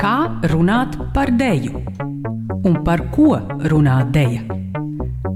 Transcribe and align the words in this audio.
Kā 0.00 0.16
runāt 0.48 0.94
par 1.12 1.28
deju? 1.36 1.82
Un 2.64 2.78
par 2.84 3.02
ko 3.12 3.34
runā 3.68 3.98
deja? 4.14 4.40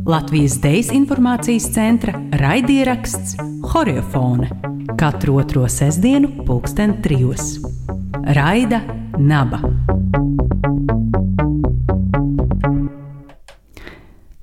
Latvijas 0.09 0.57
Dejas 0.63 0.89
informācijas 0.97 1.67
centra 1.75 2.17
raidieraksts 2.41 3.37
Horiofone 3.75 4.49
katru 4.97 5.37
otro 5.43 5.69
sestdienu, 5.69 6.31
pulksten 6.47 7.03
trijos. 7.05 7.59
Raida 8.37 8.81
Naba. 9.19 9.61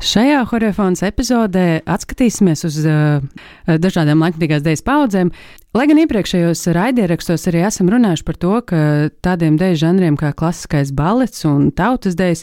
Šajā 0.02 0.40
horeofonas 0.50 1.04
epizodē 1.06 1.84
atskatīsimies 1.86 2.66
uz 2.66 2.78
uh, 2.90 3.22
dažādām 3.70 4.24
laikmatīgās 4.26 4.64
dēļas 4.66 4.82
paudzēm. 4.88 5.30
Lai 5.78 5.84
gan 5.92 6.02
iepriekšējos 6.02 6.64
raidierakstos 6.74 7.46
arī 7.52 7.62
esam 7.68 7.92
runājuši 7.94 8.26
par 8.26 8.40
to, 8.42 8.56
ka 8.66 8.80
tādiem 9.22 9.60
dēļu 9.62 9.78
žanriem 9.84 10.18
kā 10.18 10.32
klasiskais 10.34 10.90
balets 10.98 11.46
un 11.46 11.70
tautas 11.78 12.18
dēļas 12.18 12.42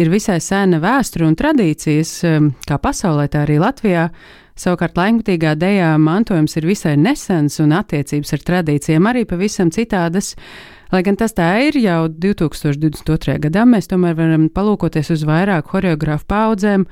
ir 0.00 0.10
visai 0.10 0.38
sena 0.40 0.80
vēsture 0.80 1.28
un 1.28 1.36
tradīcijas, 1.36 2.14
um, 2.30 2.48
kā 2.64 2.80
pasaulē, 2.80 3.28
tā 3.28 3.44
arī 3.44 3.60
Latvijā. 3.60 4.08
Savukārt 4.56 4.96
laikmatīgā 4.96 5.52
dēļā 5.60 5.92
mantojums 6.00 6.56
ir 6.56 6.70
visai 6.70 6.94
nesens 6.96 7.60
un 7.60 7.76
attiecības 7.76 8.32
ar 8.32 8.48
tradīcijām 8.48 9.12
arī 9.12 9.26
pavisam 9.28 9.68
citādas. 9.74 10.32
Lai 10.94 11.00
gan 11.02 11.16
tas 11.18 11.32
tā 11.34 11.48
ir 11.66 11.74
jau 11.82 12.04
2022. 12.06 13.40
gadā, 13.42 13.64
mēs 13.66 13.88
tomēr 13.90 14.14
varam 14.14 14.44
palūkoties 14.54 15.08
uz 15.10 15.24
vairāk 15.26 15.66
choreogrāfu 15.72 16.28
paudzēm 16.30 16.84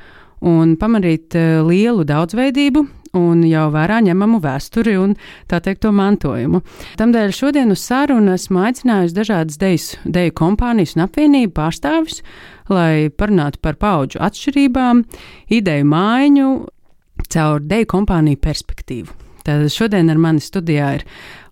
un 0.43 0.73
pamanīt 0.81 1.37
eh, 1.39 1.61
lielu 1.63 2.03
daudzveidību 2.09 2.83
un 3.21 3.45
jau 3.47 3.69
vērā 3.71 4.01
ņemamu 4.03 4.41
vēsturi 4.43 4.97
un 4.99 5.15
tā 5.47 5.61
teikt 5.63 5.85
to 5.85 5.93
mantojumu. 5.95 6.65
Tamdēļ 6.99 7.37
šodien 7.37 7.71
uz 7.71 7.87
sarunu 7.87 8.35
esmu 8.35 8.65
aicinājusi 8.67 9.19
dažādas 9.21 9.63
deju, 9.63 10.03
deju 10.19 10.35
kompānijas 10.35 10.97
un 10.97 11.07
apvienību 11.07 11.55
pārstāvis, 11.61 12.25
lai 12.75 13.07
parunātu 13.07 13.63
par 13.63 13.79
paudžu 13.79 14.19
atšķirībām, 14.19 15.05
ideju 15.47 15.91
maiņu 15.95 16.49
caur 17.31 17.63
deju 17.63 17.95
kompāniju 17.95 18.43
perspektīvu. 18.51 19.23
Tad 19.47 19.67
šodien 19.75 20.11
ar 20.11 20.19
mani 20.23 20.43
studijā 20.43 20.91
ir 20.99 21.07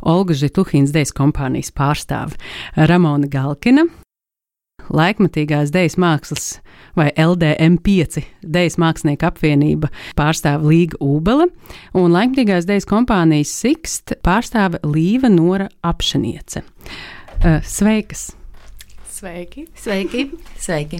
Olga 0.06 0.36
Žituhīnas 0.36 0.94
dejas 0.94 1.12
kompānijas 1.16 1.72
pārstāve 1.76 2.38
Ramona 2.90 3.28
Galkina, 3.30 3.86
laikmatīgās 4.90 5.72
dejas 5.74 5.96
mākslas 6.00 6.48
vai 6.98 7.10
LDM5 7.14 8.24
dejas 8.42 8.78
mākslinieku 8.80 9.28
apvienība 9.28 9.92
pārstāve 10.18 10.72
Līga 10.72 10.98
Ūbele 11.04 11.50
un 11.94 12.10
laikmatīgās 12.16 12.68
dejas 12.68 12.88
kompānijas 12.90 13.54
Sixt 13.62 14.16
pārstāve 14.26 14.82
Līva 14.86 15.30
Nora 15.32 15.70
Apšaniece. 15.86 16.64
Sveikas! 17.64 18.30
Sveiki! 19.20 19.66
Sveiki! 19.76 20.30
Sveiki. 20.56 20.98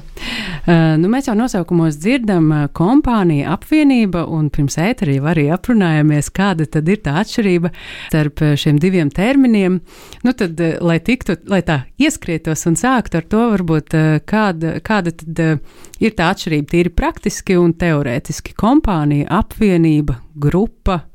Uh, 0.69 0.99
nu, 1.01 1.09
mēs 1.09 1.31
jau 1.31 1.33
nosaukumos 1.39 1.97
dzirdam 2.03 2.51
uh, 2.53 2.67
kompānija, 2.77 3.55
apvienība, 3.55 4.27
un 4.29 4.51
pirms 4.53 4.77
ēterī 4.77 5.15
arī 5.25 5.47
aprunājāmies, 5.55 6.29
kāda 6.37 6.67
tad 6.69 6.91
ir 6.93 7.01
tā 7.01 7.15
atšķirība 7.23 7.71
starp 8.11 8.43
uh, 8.45 8.53
šiem 8.61 8.77
diviem 8.83 9.09
terminiem. 9.09 9.79
Nu, 10.21 10.35
tad, 10.37 10.61
uh, 10.61 10.77
lai 10.85 10.99
tiktu, 11.01 11.39
lai 11.49 11.63
tā 11.65 11.79
ieskrietos 11.97 12.67
un 12.69 12.77
sāktu 12.77 13.23
ar 13.23 13.29
to, 13.33 13.47
varbūt 13.55 13.97
uh, 13.97 14.11
kāda, 14.29 14.77
kāda 14.85 15.17
tad 15.17 15.41
uh, 15.47 15.81
ir 16.05 16.13
tā 16.19 16.29
atšķirība 16.35 16.75
tīri 16.75 16.93
praktiski 16.93 17.57
un 17.57 17.73
teorētiski. 17.73 18.53
Kompānija, 18.61 19.31
apvienība, 19.41 20.21
grupa, 20.37 21.07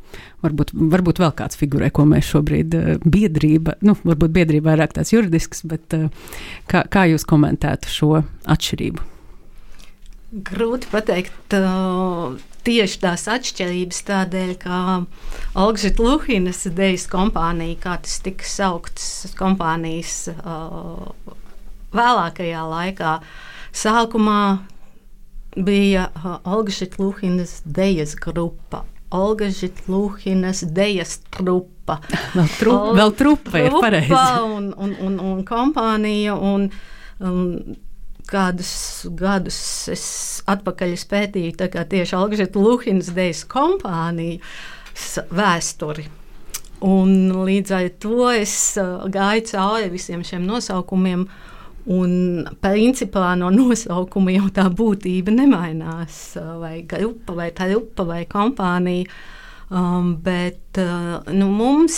varbūt, 0.46 0.74
varbūt 0.96 1.22
vēl 1.24 1.34
kāds 1.38 1.60
figurē, 1.60 1.92
ko 1.94 2.08
mēs 2.10 2.32
šobrīd 2.32 2.78
uh, 2.78 2.90
biedrība, 3.04 3.78
nu, 3.86 3.98
varbūt 4.04 4.36
biedrība 4.36 4.74
vairāk 4.74 4.96
tās 4.98 5.14
juridisks, 5.14 5.66
bet 5.70 5.98
uh, 5.98 6.10
kā, 6.72 6.86
kā 6.92 7.06
jūs 7.12 7.28
komentētu 7.28 7.92
šo 7.92 8.12
atšķirību? 8.56 9.12
Grūti 10.46 10.92
pateikt. 10.92 11.56
Uh, 11.56 12.36
tieši 12.66 13.02
tās 13.04 13.26
atšķirības 13.30 14.02
tādēļ, 14.08 14.54
ka 14.62 14.78
Algžita 15.62 16.04
Luhinas 16.04 16.64
idejas 16.68 17.06
kompānija, 17.12 17.78
kā 17.84 17.98
tas 18.04 18.18
tika 18.26 18.48
saukts, 18.50 19.10
kompānijas 19.38 20.26
uh, 20.34 21.12
vēlākajā 21.96 22.64
laikā, 22.72 23.20
sākumā 23.76 24.40
bija 25.56 26.10
Algžita 26.44 27.02
Luhinas 27.04 27.62
idejas 27.68 28.16
grupa. 28.20 28.84
Olga 29.14 29.50
Žitluhinas 29.54 30.64
dejas 30.74 31.20
trupa. 31.30 32.00
Vēl, 32.34 32.52
tru, 32.58 32.74
Olga, 32.74 32.98
vēl 33.00 33.16
trupa 33.20 33.62
ir 33.62 33.78
pareizi. 33.78 34.20
Un, 34.46 34.70
un, 34.74 34.94
un, 35.08 35.18
un 35.32 35.42
kompānija. 35.48 36.38
Un, 36.38 36.70
un, 37.24 37.50
Kādus 38.26 39.06
gadus 39.14 39.58
es 39.94 40.04
atpakaļ 40.50 40.96
pētīju 41.12 41.68
tieši 41.92 42.16
Algžēta 42.18 42.58
Luhinas 42.58 43.12
dejas 43.14 43.44
kompāniju 43.46 44.40
vēsturi. 45.30 46.08
Un 46.90 47.30
līdz 47.46 47.76
ar 47.78 47.92
to 48.02 48.32
es 48.34 48.56
gāju 49.14 49.46
cauri 49.52 49.92
visiem 49.94 50.26
šiem 50.26 50.42
nosaukumiem, 50.50 51.28
uh, 51.28 51.55
Un 51.86 52.48
principā 52.66 53.36
no 53.38 53.52
nosaukuma 53.54 54.34
jau 54.34 54.48
tā 54.54 54.66
būtība 54.74 55.34
nemainās. 55.36 56.20
Vai 56.62 56.80
grupa, 56.90 57.36
vai 57.38 57.52
trupa, 57.54 58.08
vai 58.10 58.24
kompānija. 58.30 59.10
Um, 59.66 60.16
bet 60.22 60.78
uh, 60.78 61.26
nu, 61.34 61.48
mums 61.50 61.98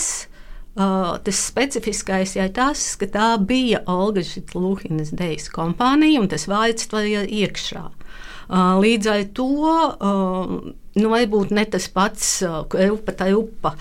uh, 0.80 1.18
tas 1.20 1.40
specifiskais 1.50 2.38
ir 2.38 2.54
tas, 2.56 2.84
ka 2.96 3.10
tā 3.12 3.34
bija 3.44 3.82
Olga 3.92 4.24
Luhinas 4.56 5.12
dejas 5.12 5.50
kompānija, 5.52 6.22
un 6.24 6.32
tas 6.32 6.48
vārds 6.48 6.88
tur 6.88 7.04
ir 7.04 7.28
iekšā. 7.28 7.84
Uh, 7.84 8.07
līdz 8.50 9.10
ar 9.12 9.24
to 9.36 9.48
nu, 10.98 11.10
varbūt 11.12 11.52
ne 11.54 11.64
tas 11.70 11.88
pats 11.94 12.30
upe, 12.44 13.14
tā 13.18 13.28
upa 13.36 13.74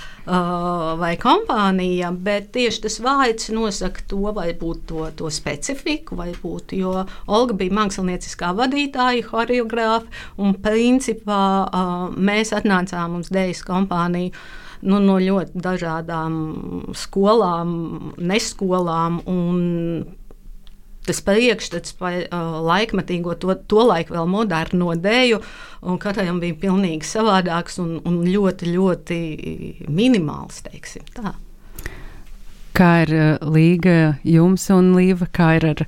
vai 1.01 1.15
kompānija, 1.21 2.11
bet 2.13 2.51
tieši 2.57 2.83
tas 2.87 2.99
vārds 3.05 3.51
nosaka 3.55 4.05
to, 4.11 4.21
vai 4.37 4.51
būt 4.59 4.85
to, 4.91 5.07
to 5.17 5.31
specifiku, 5.33 6.19
vai 6.19 6.33
būt, 6.37 6.77
jo 6.77 7.07
Olga 7.27 7.57
bija 7.57 7.77
mākslinieckā 7.79 8.53
vadītāja, 8.59 9.25
horeogrāfa, 9.31 10.13
un 10.43 10.55
principā 10.63 11.41
mēs 12.17 12.53
atnācām 12.57 13.21
uz 13.23 13.33
dēļas 13.33 13.65
kompāniju 13.67 14.35
nu, 14.87 15.01
no 15.01 15.17
ļoti 15.23 15.63
dažādām 15.65 16.37
skolām, 16.97 17.73
neskolām. 18.19 19.21
Tas 21.07 21.21
priekšstats 21.23 21.95
par 22.01 22.19
uh, 22.19 22.59
laikmatīgo, 22.67 23.37
to, 23.39 23.55
to 23.71 23.85
laiku 23.87 24.17
vēl 24.17 24.27
modernu 24.31 24.91
dēļu, 24.99 25.41
un 25.87 25.99
katram 26.03 26.41
bija 26.43 26.57
pilnīgi 26.67 27.07
savādāks 27.07 27.79
un, 27.83 28.01
un 28.07 28.23
ļoti, 28.27 28.73
ļoti 28.75 29.19
minimāls. 29.87 30.65
Kā 32.77 32.91
ir 33.07 33.15
līga 33.41 34.19
jums 34.27 34.67
un 34.75 34.93
līva, 34.99 35.31
kā 35.33 35.55
ir 35.57 35.71
ar, 35.71 35.87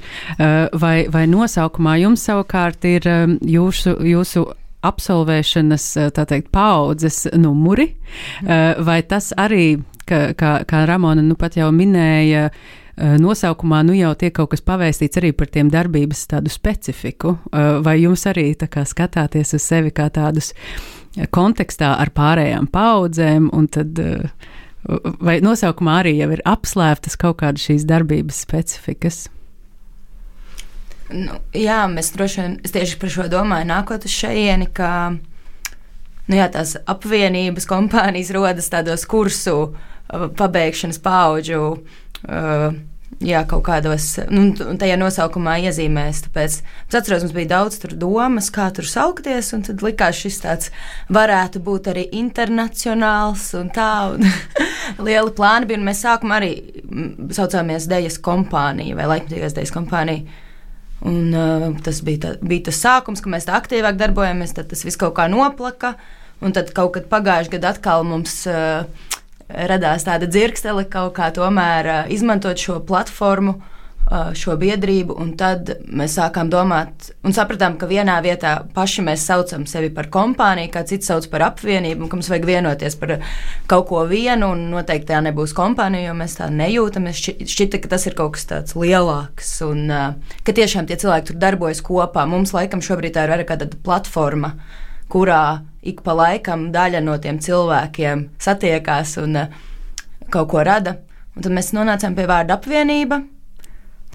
vai, 0.73 0.95
vai 1.13 1.27
nosaukumā 1.29 1.99
jums 2.01 2.25
savukārt 2.25 2.87
ir 2.89 3.05
jūsu, 3.45 3.99
jūsu 4.09 4.47
absolvēšanas, 4.89 5.91
tā 6.17 6.25
teikt, 6.31 6.53
paudzes 6.55 7.27
numuri, 7.37 7.91
vai 8.87 9.01
tas 9.11 9.35
arī, 9.37 9.83
kā, 10.09 10.29
kā, 10.39 10.61
kā 10.65 10.85
Ramona 10.89 11.25
nu 11.27 11.37
pat 11.37 11.59
jau 11.59 11.69
minēja, 11.75 12.49
uh, 12.49 12.79
nosaukumā 12.99 13.83
nu 13.87 13.95
jau 13.95 14.11
tiek 14.19 14.35
kaut 14.35 14.51
kas 14.53 14.63
pavēstīts 14.67 15.21
arī 15.21 15.31
par 15.37 15.51
tiem 15.53 15.71
darbības 15.71 16.25
tādu 16.31 16.51
specifiku. 16.51 17.37
Eh, 17.53 17.79
vai 17.85 17.99
jums 18.03 18.27
arī 18.27 18.51
tā 18.59 18.69
kā 18.71 18.85
skatāties 18.89 19.55
uz 19.55 19.63
sevi 19.63 19.93
kā 19.95 20.09
tādus 20.11 20.53
eh, 20.53 21.27
kontekstā 21.31 21.95
ar 21.99 22.11
pārējām 22.15 22.71
paudzēm, 22.73 23.51
un 23.55 23.69
tad 23.69 24.01
vai 25.21 25.39
nosaukumā 25.45 25.99
arī 26.03 26.15
jau 26.21 26.31
ir 26.33 26.43
apslēptas 26.49 27.19
kaut 27.21 27.41
kādas 27.43 27.67
šīs 27.67 27.85
darbības 27.89 28.39
specifikas? 28.47 29.27
Nu, 31.09 31.39
jā, 31.57 31.83
mēs 31.89 32.13
droši 32.15 32.41
vien 32.41 32.57
tieši 32.63 32.99
par 33.01 33.13
šo 33.13 33.27
domāju, 33.33 33.69
nākot 33.69 34.05
uz 34.05 34.13
šejieni, 34.13 34.69
ka 34.77 34.91
nu, 35.15 36.37
jā, 36.37 36.49
tās 36.53 36.77
apvienības 36.89 37.67
kompānijas 37.69 38.33
rodas 38.37 38.69
tādos 38.73 39.07
kursu 39.09 39.73
pabeigšanas 40.09 41.01
paudžu 41.05 41.63
uh, 41.75 42.77
jā, 43.25 43.43
kaut 43.49 43.65
kādos, 43.67 44.07
nu, 44.31 44.51
tajā 44.79 44.97
nosaukumā 45.01 45.59
iezīmēs. 45.67 46.23
Tāpēc 46.27 46.59
es 46.61 46.97
atceros, 46.99 47.25
mums 47.25 47.35
bija 47.37 47.51
daudz 47.55 47.81
domas, 47.99 48.51
kā 48.55 48.69
tur 48.75 48.87
saukties, 48.89 49.51
un 49.57 49.65
tad 49.67 49.83
likās 49.85 50.21
šis 50.23 50.43
tāds 50.45 50.73
varētu 51.15 51.63
būt 51.65 51.91
arī 51.93 52.07
internacionāls 52.21 53.51
un 53.59 53.73
tā. 53.75 53.93
Un 54.15 54.29
liela 55.07 55.33
plāna 55.35 55.69
bija, 55.69 55.81
un 55.81 55.89
mēs 55.89 56.05
sākumā 56.05 56.39
arī 56.41 56.53
saucāmies 57.35 57.89
Dejas 57.91 58.21
kompānija 58.23 58.99
vai 58.99 59.09
Laikmatīgās 59.15 59.57
Dejas 59.57 59.75
kompānija. 59.75 60.45
Un, 61.09 61.29
uh, 61.31 61.69
tas 61.85 62.01
bija, 62.03 62.25
tā, 62.25 62.31
bija 62.43 62.69
tas 62.71 62.81
sākums, 62.83 63.23
ka 63.23 63.31
mēs 63.31 63.47
tā 63.47 63.55
aktīvāk 63.59 63.99
darbojamies, 64.01 64.57
tad 64.57 64.71
tas 64.73 64.83
viss 64.87 64.99
kaut 64.99 65.15
kā 65.19 65.29
noplaka. 65.31 65.95
Un 66.43 66.53
tad 66.55 66.71
kaut 66.75 66.93
kad 66.95 67.07
pagājušajā 67.11 67.57
gadā 67.57 67.73
atkal 67.75 68.05
mums 68.07 68.45
uh, 68.47 68.87
radās 69.49 70.07
tāda 70.07 70.29
dzirkstele 70.29 70.87
kaut 70.93 71.17
kā 71.19 71.33
tomēr 71.35 71.91
uh, 71.91 72.07
izmantot 72.13 72.61
šo 72.61 72.81
platformu. 72.85 73.59
Uh, 73.59 73.75
šo 74.09 74.55
biedrību, 74.57 75.13
un 75.21 75.35
tad 75.37 75.69
mēs 75.85 76.15
sākām 76.17 76.49
domāt, 76.49 77.11
un 77.27 77.35
sapratām, 77.37 77.75
ka 77.77 77.89
vienā 77.91 78.15
vietā 78.25 78.55
paši 78.75 79.05
mēs 79.05 79.27
saucam 79.29 79.67
sevi 79.69 79.91
par 79.93 80.09
kompāniju, 80.13 80.71
kā 80.73 80.81
cits 80.89 81.11
sauc 81.11 81.27
par 81.29 81.45
apvienību, 81.51 82.07
un 82.07 82.09
ka 82.09 82.17
mums 82.17 82.31
vajag 82.33 82.47
vienoties 82.49 82.97
par 83.01 83.19
kaut 83.69 83.89
ko 83.91 84.07
vienu, 84.09 84.55
un 84.55 84.65
noteikti 84.73 85.11
tā 85.11 85.21
nebūs 85.27 85.53
kompānija, 85.57 86.09
jo 86.09 86.17
mēs 86.17 86.39
tā 86.41 86.49
nejūtam. 86.49 87.09
Mēs 87.09 87.21
šķita, 87.53 87.83
ka 87.85 87.93
tas 87.93 88.09
ir 88.09 88.17
kaut 88.17 88.39
kas 88.39 88.49
tāds 88.49 88.77
lielāks, 88.79 89.53
un 89.69 89.85
uh, 89.93 90.37
ka 90.41 90.57
tiešām 90.57 90.89
tie 90.89 90.97
cilvēki 91.01 91.33
tur 91.33 91.41
darbojas 91.45 91.85
kopā. 91.85 92.25
Mums 92.29 92.57
laikam 92.57 92.85
šobrīd 92.85 93.17
tā 93.17 93.27
ir 93.27 93.37
vairāk 93.37 93.53
kā 93.53 93.61
tāda 93.61 93.77
platforma, 93.85 94.55
kurā 95.13 95.43
ik 95.83 96.03
pa 96.05 96.15
laikam 96.19 96.69
daļa 96.75 97.03
no 97.05 97.17
tiem 97.23 97.41
cilvēkiem 97.43 98.29
satiekās 98.43 99.17
un 99.23 99.43
uh, 99.45 99.59
kaut 100.31 100.51
ko 100.53 100.65
rada. 100.67 100.99
Un 101.37 101.47
tad 101.47 101.55
mēs 101.55 101.73
nonācām 101.77 102.17
pie 102.19 102.27
vārda 102.29 102.59
apvienība 102.59 103.23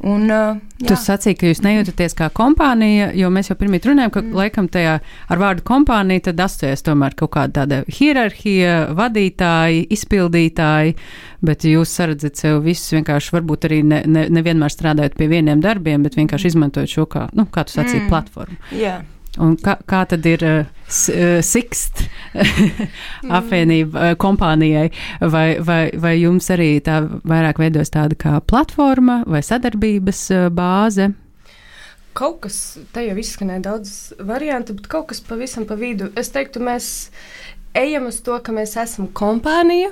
Un, 0.01 0.25
uh, 0.25 0.57
jā. 0.81 0.87
tu 0.89 0.95
sacīki, 0.97 1.37
ka 1.37 1.49
jūs 1.51 1.61
nejūtaties 1.61 2.15
kā 2.17 2.27
kompānija, 2.33 3.11
jo 3.15 3.29
mēs 3.31 3.51
jau 3.51 3.55
pirmie 3.59 3.77
runājām, 3.83 4.11
ka 4.11 4.23
mm. 4.23 4.33
laikam 4.39 4.67
tajā 4.71 4.95
ar 5.31 5.39
vārdu 5.39 5.63
kompānija 5.67 6.25
tad 6.27 6.41
asociēs 6.47 6.81
tomēr 6.87 7.13
kaut 7.19 7.35
kāda 7.35 7.61
tāda 7.61 7.79
hierarhija, 7.99 8.73
vadītāji, 8.97 9.85
izpildītāji, 9.93 10.97
bet 11.45 11.67
jūs 11.69 11.93
saredzat 11.93 12.41
sev 12.41 12.63
visus 12.65 12.95
vienkārši 12.97 13.35
varbūt 13.37 13.69
arī 13.69 13.79
ne, 13.85 14.01
ne, 14.09 14.25
nevienmēr 14.33 14.73
strādājot 14.73 15.15
pie 15.19 15.29
vieniem 15.29 15.61
darbiem, 15.63 16.03
bet 16.03 16.17
vienkārši 16.17 16.55
izmantojot 16.55 16.97
šo 16.97 17.05
kā, 17.13 17.27
nu, 17.37 17.45
kā 17.53 17.67
tu 17.69 17.77
sacīji, 17.77 18.07
mm. 18.07 18.11
platformu. 18.11 18.59
Yeah. 18.73 19.05
Un 19.41 19.55
kā, 19.57 19.79
kā 19.89 20.03
tad 20.05 20.25
ir 20.29 20.43
uh, 20.45 20.59
uh 21.09 21.39
Sixt 21.41 22.03
apvienība 23.39 24.11
uh, 24.11 24.17
kompānijai? 24.21 24.91
Vai, 25.21 25.47
vai, 25.57 25.81
vai 25.97 26.13
jums 26.19 26.51
arī 26.53 26.75
tā 26.85 26.99
vairāk 27.25 27.61
veidos 27.63 27.89
tāda 27.93 28.17
kā 28.19 28.37
platforma 28.45 29.23
vai 29.25 29.41
sadarbības 29.41 30.21
uh, 30.35 30.49
bāze? 30.53 31.09
Kaut 32.13 32.43
kas, 32.43 32.59
te 32.93 33.07
jau 33.07 33.15
izskanēja 33.17 33.63
daudz 33.71 33.95
variantu, 34.21 34.75
bet 34.77 34.85
kaut 34.91 35.07
kas 35.09 35.23
pavisam 35.25 35.65
pa 35.65 35.79
vidu. 35.79 36.11
Es 36.19 36.29
teiktu, 36.29 36.61
mēs 36.61 36.91
ejam 37.73 38.05
uz 38.11 38.21
to, 38.21 38.37
ka 38.37 38.53
mēs 38.53 38.75
esam 38.77 39.09
kompānija. 39.17 39.89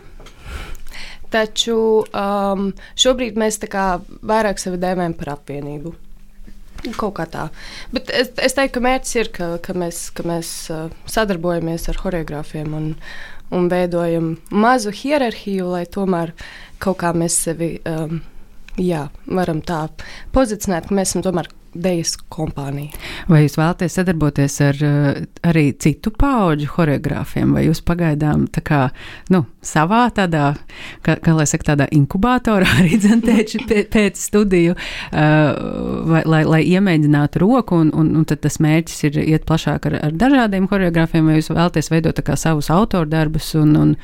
Taču 1.33 1.79
um, 2.03 2.69
šobrīd 2.99 3.41
mēs 3.41 3.57
tā 3.63 3.71
kā 3.71 3.87
vairāk 4.21 4.61
sevi 4.61 4.77
dēvējam 4.83 5.17
par 5.17 5.33
apvienību. 5.39 5.95
Kaut 6.98 7.13
kā 7.19 7.28
tā. 7.30 7.45
Bet 7.94 8.10
es, 8.16 8.31
es 8.42 8.57
teiktu, 8.57 8.80
ka 8.80 8.86
mērķis 8.88 9.16
ir, 9.19 9.30
ka, 9.36 9.51
ka 9.62 9.75
mēs, 9.78 10.07
ka 10.18 10.25
mēs 10.25 10.50
uh, 10.74 10.89
sadarbojamies 11.06 11.88
ar 11.92 12.00
choreogrāfiem 12.01 12.74
un, 12.78 12.92
un 13.54 13.69
veidojam 13.69 14.33
mazu 14.50 14.94
hierarhiju, 14.95 15.69
lai 15.75 15.86
tomēr 15.86 16.33
kaut 16.81 17.01
kā 17.04 17.13
mēs 17.13 17.38
sevi 17.45 17.75
um, 17.86 18.24
jā, 18.81 19.07
varam 19.30 19.62
tā 19.62 19.86
pozicionēt, 20.33 20.89
ka 20.89 20.98
mēs 20.98 21.13
esam 21.13 21.25
tomēr 21.28 21.51
dejas 21.73 22.15
kompānija. 22.31 22.91
Vai 23.31 23.44
jūs 23.45 23.56
vēlaties 23.59 23.95
sadarboties 23.95 24.57
ar 24.65 24.79
uh, 24.85 25.19
arī 25.47 25.71
citu 25.79 26.12
pauģu 26.15 26.68
choreogrāfiem, 26.73 27.53
vai 27.56 27.65
jūs 27.68 27.83
pagaidām 27.88 28.47
tā 28.51 28.63
kā, 28.65 28.81
nu, 29.31 29.44
savā 29.65 30.03
tādā, 30.15 30.53
kā, 31.06 31.15
kā 31.23 31.35
lai 31.38 31.47
saka, 31.50 31.71
tādā 31.71 31.88
inkubatorā 31.95 32.68
arī 32.81 33.00
dzentēči 33.01 33.63
pēc 33.91 34.19
studiju, 34.19 34.75
uh, 34.75 35.62
vai, 36.12 36.25
lai, 36.25 36.44
lai 36.56 36.62
iemēģinātu 36.73 37.44
roku, 37.44 37.79
un, 37.85 37.94
un, 37.95 38.12
un 38.19 38.27
tad 38.27 38.44
tas 38.44 38.59
mērķis 38.63 39.07
ir 39.09 39.21
iet 39.23 39.47
plašāk 39.47 39.88
ar, 39.91 39.97
ar 40.09 40.19
dažādiem 40.25 40.68
choreogrāfiem, 40.71 41.31
vai 41.31 41.39
jūs 41.39 41.53
vēlaties 41.53 41.91
veidot 41.94 42.19
tā 42.19 42.25
kā 42.27 42.38
savus 42.39 42.71
autordarbus 42.73 43.53
un, 43.62 43.73
un 43.79 43.95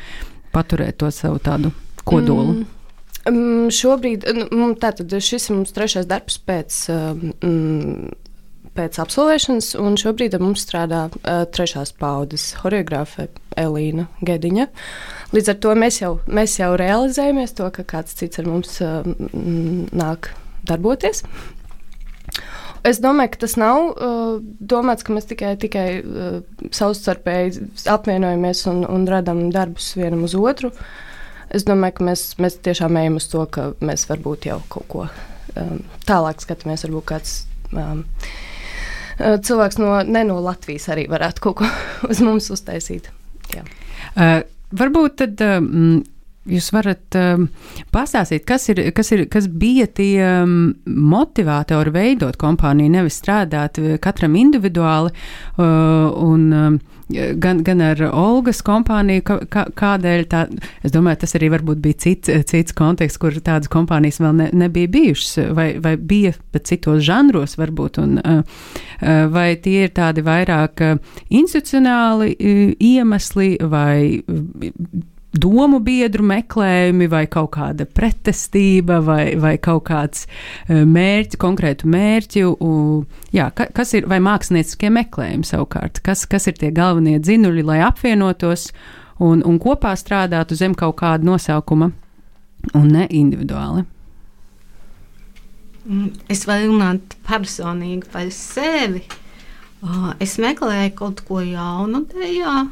paturēt 0.55 1.01
to 1.01 1.11
savu 1.13 1.43
tādu 1.43 1.75
kodolu? 2.07 2.61
Mm. 2.61 2.76
Um, 3.27 3.67
šobrīd 3.73 4.27
nu, 4.51 4.69
tātad, 4.79 5.11
šis 5.11 5.49
ir 5.49 5.59
mums 5.59 5.75
trešais 5.75 6.07
darbs 6.09 6.39
pēc. 6.47 6.85
Um, 6.93 8.15
Pēc 8.77 8.99
absolvēšanas, 9.01 9.71
un 9.81 9.95
šobrīd 9.97 10.35
mums 10.37 10.61
strādā 10.61 11.07
uh, 11.09 11.47
trešās 11.49 11.89
paudzes 11.97 12.51
choreogrāfe 12.59 13.23
Elīna 13.57 14.03
Gediņa. 14.21 14.67
Līdz 15.33 15.49
ar 15.49 15.57
to 15.63 15.71
mēs 15.81 15.97
jau, 16.03 16.11
mēs 16.29 16.59
jau 16.59 16.67
realizējamies 16.77 17.55
to, 17.57 17.71
ka 17.73 17.87
kāds 17.89 18.13
cits 18.19 18.37
ar 18.37 18.45
mums 18.45 18.75
uh, 18.85 19.01
nāk 19.97 20.29
darboties. 20.69 21.23
Es 22.85 23.01
domāju, 23.01 23.33
ka 23.33 23.41
tas 23.47 23.57
nav 23.57 23.87
uh, 23.89 24.37
domāts, 24.61 25.01
ka 25.01 25.17
mēs 25.17 25.25
tikai, 25.33 25.55
tikai 25.57 25.87
uh, 26.03 26.37
savstarpēji 26.69 27.71
apvienojamies 27.89 28.61
un, 28.69 28.85
un 28.85 29.09
radām 29.09 29.47
darbus 29.57 29.95
vienam 29.97 30.21
uz 30.29 30.37
otru. 30.37 30.69
Uh, 30.69 31.06
Es 31.57 31.65
domāju, 31.67 31.97
ka 31.97 32.07
mēs, 32.11 32.25
mēs 32.41 32.59
tiešām 32.65 32.99
ejam 33.01 33.17
uz 33.17 33.29
to, 33.31 33.43
ka 33.49 33.71
mēs 33.81 34.05
varbūt 34.09 34.49
jau 34.49 34.59
kaut 34.71 34.89
ko 34.91 35.05
um, 35.07 35.79
tālāk 36.07 36.43
skatāmies. 36.43 36.85
Varbūt 36.85 37.07
kāds 37.09 37.37
um, 37.71 38.03
uh, 39.17 39.37
cilvēks 39.41 39.79
no, 39.81 39.95
ne 40.05 40.25
no 40.27 40.37
Latvijas 40.43 40.89
arī 40.93 41.07
varētu 41.09 41.47
kaut 41.47 41.63
ko 41.63 41.71
uz 42.11 42.21
mums 42.25 42.51
uztaisīt. 42.53 43.09
Jā. 43.55 43.65
Uh, 44.13 44.39
varbūt 44.75 45.19
tad. 45.23 45.43
Um, 45.47 46.05
Jūs 46.47 46.69
varat 46.71 47.11
um, 47.19 47.49
pastāstīt, 47.91 48.45
kas, 48.47 48.69
ir, 48.71 48.79
kas, 48.95 49.09
ir, 49.11 49.25
kas 49.27 49.49
bija 49.51 49.83
tie 49.91 50.21
um, 50.23 50.69
motivatori 50.87 51.91
veidot 51.91 52.37
kompāniju, 52.39 52.93
nevis 52.93 53.17
strādāt 53.19 53.81
katram 53.99 54.37
individuāli. 54.39 55.11
Uh, 55.59 56.07
un, 56.23 56.45
um, 56.55 56.77
gan, 57.09 57.61
gan 57.63 57.81
ar 57.83 58.01
Olgas 58.09 58.61
kompāniju, 58.65 59.23
kā, 59.51 59.63
kādēļ 59.77 60.25
tā, 60.31 60.43
es 60.85 60.93
domāju, 60.95 61.21
tas 61.23 61.35
arī 61.39 61.49
varbūt 61.53 61.81
bija 61.83 61.99
cits, 62.05 62.31
cits 62.49 62.75
konteksts, 62.77 63.19
kur 63.21 63.35
tādas 63.39 63.71
kompānijas 63.71 64.19
vēl 64.23 64.35
ne, 64.41 64.49
nebija 64.65 64.91
bijušas, 64.91 65.51
vai, 65.57 65.69
vai 65.83 65.95
bija 65.97 66.33
pat 66.53 66.67
citos 66.69 67.03
žanros 67.07 67.57
varbūt, 67.59 68.01
un 68.03 68.19
vai 69.33 69.49
tie 69.63 69.85
ir 69.87 69.93
tādi 69.95 70.23
vairāk 70.25 70.83
institucionāli 71.29 72.33
iemesli 72.91 73.55
vai 73.61 74.23
domu 75.41 75.79
biedru 75.83 76.25
meklējumi, 76.27 77.07
vai 77.11 77.23
kaut 77.31 77.51
kāda 77.55 77.87
pretestība, 77.89 78.99
vai, 79.05 79.35
vai 79.39 79.55
kaut 79.61 79.85
kāds 79.89 80.25
e, 80.25 80.83
mērķis, 80.83 81.39
konkrētu 81.41 81.89
mērķu, 81.93 82.53
jā, 83.35 83.49
kas 83.55 83.93
ir, 83.97 84.07
vai 84.09 84.19
mākslinieckie 84.23 84.91
meklējumi 84.93 85.47
savukārt, 85.47 86.01
kas, 86.05 86.25
kas 86.29 86.49
ir 86.51 86.57
tie 86.59 86.71
galvenie 86.75 87.17
dzinuļi, 87.19 87.65
lai 87.67 87.81
apvienotos 87.85 88.71
un, 89.19 89.43
un 89.45 89.59
kopā 89.61 89.93
strādātu 89.99 90.57
zem 90.57 90.75
kaut 90.77 90.99
kāda 91.01 91.25
nosaukuma, 91.27 91.91
un 92.73 92.89
ne 92.91 93.05
individuāli. 93.09 93.85
Mm, 95.87 96.11
es 96.27 96.43
varu 96.47 96.73
runāt 96.73 97.15
personīgi 97.27 98.09
par 98.11 98.27
sevi. 98.35 99.05
Es 100.19 100.35
meklēju 100.41 100.93
kaut 100.97 101.21
ko 101.27 101.39
jaunu 101.45 102.01
tajā 102.09 102.65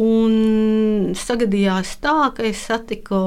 Un 0.00 1.12
sagadījās 1.18 1.98
tā, 2.00 2.30
ka 2.32 2.46
es 2.48 2.62
satiku 2.64 3.18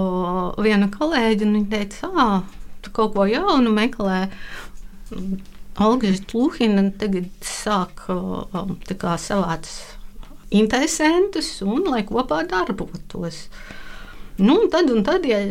vienu 0.65 0.89
kolēģi, 0.93 1.45
un 1.45 1.57
viņa 1.59 1.69
teica, 1.75 2.09
ah, 2.17 2.39
tu 2.81 2.93
kaut 2.95 3.13
ko 3.13 3.27
jaunu 3.29 3.73
meklē. 3.75 4.23
Olga 5.85 6.09
Luhina 6.31 6.87
tagad 6.97 7.29
sāk 7.45 8.07
kā, 8.07 9.15
savāc 9.21 9.69
interesantus 10.55 11.59
un 11.61 11.85
lai 11.91 12.01
kopā 12.07 12.41
darbotos. 12.49 13.45
Nu, 14.39 14.61
un 14.63 14.69
tad, 14.71 14.89
un 14.89 15.03
tad, 15.05 15.27
ja 15.29 15.43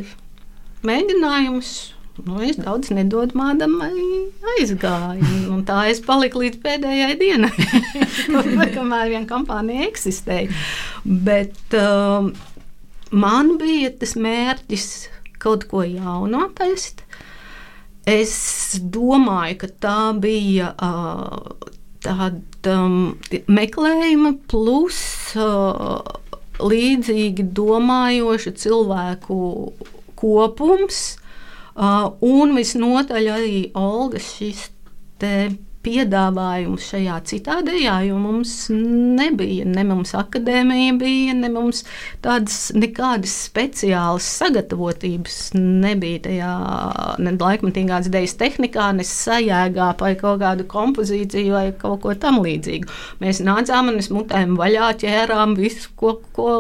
mēģinājums 0.84 1.74
Nu, 2.22 2.36
es 2.46 2.54
daudz 2.62 2.92
nedodu 2.94 3.34
mādamai, 3.34 3.90
aizgāju. 4.54 5.24
Un 5.50 5.64
tā 5.66 5.80
es 5.90 5.98
paliku 6.04 6.44
līdz 6.44 6.60
pēdējai 6.62 7.16
dienai, 7.18 7.50
kamēr 8.76 9.10
viena 9.10 9.26
kompānija 9.26 9.88
eksistēja. 9.88 10.46
Bet 11.04 11.76
um, 11.78 12.32
man 13.12 13.54
bija 13.60 13.92
tas 14.00 14.14
mērķis 14.16 14.88
kaut 15.42 15.66
ko 15.70 15.84
jaunu 15.84 16.46
atrast. 16.46 17.04
Es 18.08 18.34
domāju, 18.80 19.58
ka 19.62 19.70
tā 19.80 19.98
bija 20.20 20.72
uh, 20.76 21.68
tāda 22.04 22.76
um, 22.76 23.14
meklējuma 23.48 24.34
plus 24.50 25.00
uh, 25.40 26.00
līdzīgi 26.60 27.48
domājošu 27.56 28.56
cilvēku 28.60 29.36
kopums 30.20 31.04
Uh, 31.74 32.12
un 32.22 32.52
visnotaļ 32.54 33.24
arī 33.34 33.54
Olga 33.74 34.20
šis 34.22 34.68
te 35.18 35.48
piedāvājumus 35.84 36.88
šajā 36.92 37.18
citā 37.28 37.58
dejā, 37.66 37.98
jo 38.08 38.18
mums 38.20 38.54
nebija, 38.72 39.66
ne 39.68 39.84
mums 39.88 40.14
akadēmija 40.18 40.96
bija, 41.00 41.36
ne 41.38 41.50
mums 41.52 41.84
tādas 42.24 42.72
nekādas 42.76 43.34
speciālas 43.48 44.26
sagatavotības 44.40 45.38
nebija 45.58 46.24
tajā 46.28 46.54
ne 47.24 47.34
laikmatīgās 47.40 48.10
dejas 48.12 48.36
tehnikā, 48.40 48.90
ne 48.96 49.06
sajēgā 49.08 49.90
vai 50.00 50.12
kaut 50.20 50.40
kādu 50.42 50.66
kompozīciju 50.70 51.54
vai 51.54 51.66
kaut 51.78 52.02
ko 52.04 52.14
tam 52.18 52.40
līdzīgu. 52.44 52.90
Mēs 53.22 53.42
nācām 53.44 53.92
un 53.92 54.00
es 54.02 54.10
mutējām 54.14 54.56
vaļā, 54.58 54.90
ķērām 55.04 55.56
visu, 55.58 55.90
ko, 56.00 56.16
ko, 56.36 56.50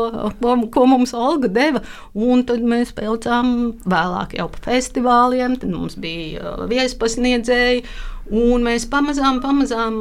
ko, 0.40 0.56
ko 0.74 0.86
mums 0.90 1.14
Olga 1.16 1.50
deva, 1.52 1.82
un 2.14 2.44
tad 2.48 2.64
mēs 2.64 2.94
pelcām 2.96 3.54
vēlāk 3.88 4.36
jau 4.38 4.48
pa 4.52 4.64
festivāliem, 4.70 5.58
tad 5.60 5.72
mums 5.74 5.98
bija 6.00 6.42
uh, 6.42 6.66
viespasniedzēji, 6.70 7.84
Un 8.32 8.64
mēs 8.64 8.86
pamazām, 8.88 9.40
pamazām 9.44 9.96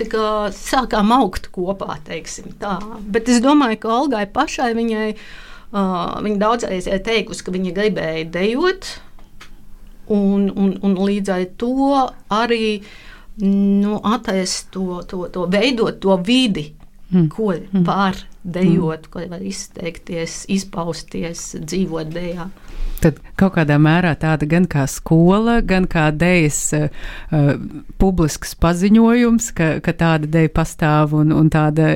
kā, 0.00 0.50
sākām 0.54 1.12
augt 1.14 1.50
kopā. 1.54 1.98
Bet 3.12 3.28
es 3.28 3.42
domāju, 3.44 3.80
ka 3.82 3.96
Olgai 4.00 4.24
pašai 4.32 4.72
viņai, 4.76 5.08
uh, 5.14 6.20
viņa 6.24 6.40
daudzreiz 6.40 6.88
ir 6.88 7.02
teikusi, 7.04 7.44
ka 7.44 7.54
viņa 7.54 7.74
gribēja 7.76 8.28
dejot. 8.34 8.94
Un, 10.12 10.50
un, 10.52 10.74
un 10.84 10.96
līdz 11.00 11.32
ar 11.32 11.44
to 11.56 11.92
arī 12.32 12.82
nu, 13.40 13.98
atrast 14.04 14.68
to, 14.74 15.00
to, 15.08 15.28
to, 15.32 15.46
veidot 15.48 15.96
to 16.00 16.16
vidi, 16.20 16.74
mm. 17.10 17.28
ko 17.32 17.54
mm. 17.54 17.84
var 17.86 18.18
dejot, 18.44 19.06
mm. 19.06 19.12
ko 19.12 19.24
var 19.30 19.44
izteikties, 19.44 20.44
izpausties, 20.52 21.54
dzīvot 21.64 22.12
dejā. 22.12 22.50
Tad 23.04 23.18
kaut 23.36 23.56
kādā 23.58 23.76
mērā 23.82 24.14
tāda 24.16 24.46
gan 24.48 24.64
kā 24.70 24.86
skola, 24.88 25.58
gan 25.60 25.84
kā 25.90 26.06
dejas 26.14 26.58
uh, 26.76 26.86
publisks 28.00 28.54
paziņojums, 28.62 29.50
ka, 29.58 29.66
ka 29.84 29.92
tāda 30.00 30.30
deja 30.38 30.52
pastāv 30.54 31.12
un, 31.18 31.34
un 31.36 31.50
tāda 31.52 31.90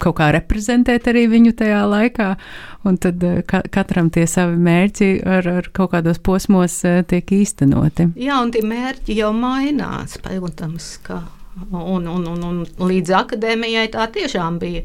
kaut 0.00 0.16
kā 0.20 0.30
reprezentēt 0.32 1.10
arī 1.12 1.26
viņu 1.34 1.52
tajā 1.58 1.82
laikā. 1.92 2.28
Un 2.88 2.96
tad 3.02 3.24
ka, 3.50 3.60
katram 3.74 4.08
tie 4.14 4.24
savi 4.30 4.56
mērķi 4.64 5.08
ar, 5.28 5.48
ar 5.60 5.68
kaut 5.76 5.92
kādos 5.92 6.22
posmos 6.24 6.78
uh, 6.88 7.02
tiek 7.08 7.34
īstenoti. 7.42 8.08
Jā, 8.16 8.38
un 8.40 8.54
tie 8.54 8.62
mērķi 8.64 9.18
jau 9.18 9.34
mainās, 9.36 10.16
protams, 10.24 10.94
ka. 11.04 11.26
Un, 11.58 12.06
un, 12.06 12.22
un, 12.30 12.42
un 12.46 12.88
līdz 12.88 13.12
akadēmijai 13.18 13.88
tā 13.90 14.06
tiešām 14.14 14.60
bija. 14.62 14.84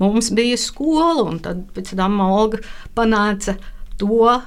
Mums 0.00 0.32
bija 0.34 0.56
skola, 0.58 1.22
un 1.28 1.38
tad 1.44 1.60
pēc 1.76 1.92
tam 1.94 2.18
Olga 2.24 2.62
panāca 2.96 3.54
to, 4.00 4.40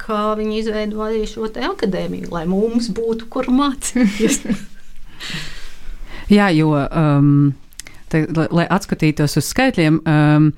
ka 0.00 0.20
viņi 0.38 0.58
izveidoja 0.62 1.28
šo 1.28 1.48
akadēmiju, 1.70 2.30
lai 2.32 2.44
mums 2.50 2.90
būtu 2.94 3.30
kur 3.32 3.50
mācīties. 3.52 4.42
Jā, 6.30 6.50
jo, 6.54 6.70
um, 6.76 7.54
te, 8.10 8.26
lai, 8.36 8.46
lai 8.54 8.66
atskatītos 8.70 9.34
uz 9.40 9.48
skaitļiem, 9.50 9.96
um, 10.06 10.52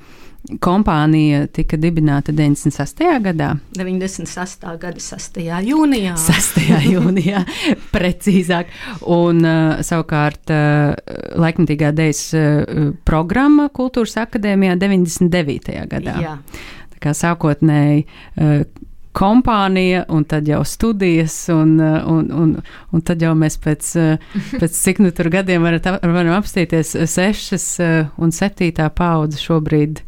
kompānija 0.60 1.46
tika 1.54 1.78
dibināta 1.80 2.34
96. 2.34 3.00
gadā. 3.24 3.52
96. 3.78 4.66
gada 4.82 5.00
6. 5.00 5.40
jūnijā. 5.70 6.12
6. 6.18 6.60
jūnijā, 6.92 7.44
precīzāk. 7.94 8.74
Un 9.08 9.40
uh, 9.46 9.80
savukārt 9.86 10.52
uh, 10.52 10.92
laikmatīgā 11.40 11.94
dejas 11.96 12.26
uh, 12.36 12.92
programma 13.08 13.70
Kultūras 13.72 14.18
akadēmijā 14.26 14.76
99. 14.82 15.80
gadā. 15.94 16.20
Jā 16.20 16.36
kā 17.02 17.14
sākotnēji 17.16 18.06
uh, 18.06 18.64
kompānija, 19.12 20.04
un 20.08 20.24
tad 20.24 20.48
jau 20.48 20.62
studijas, 20.64 21.34
un, 21.52 21.74
eh, 21.80 21.98
un, 22.08 22.30
un, 22.32 22.54
un 22.92 23.02
tad 23.04 23.22
jau 23.22 23.34
mēs 23.36 23.58
pēc, 23.60 23.90
eh, 24.00 24.38
pēc 24.56 24.78
cik 24.78 25.02
nu 25.04 25.12
tur 25.12 25.28
gadiem 25.32 25.64
varam 25.64 26.32
apstīties 26.38 26.94
sešas 27.12 27.66
un 28.16 28.32
septītā 28.32 28.88
paudze 28.96 29.40
šobrīd 29.42 30.00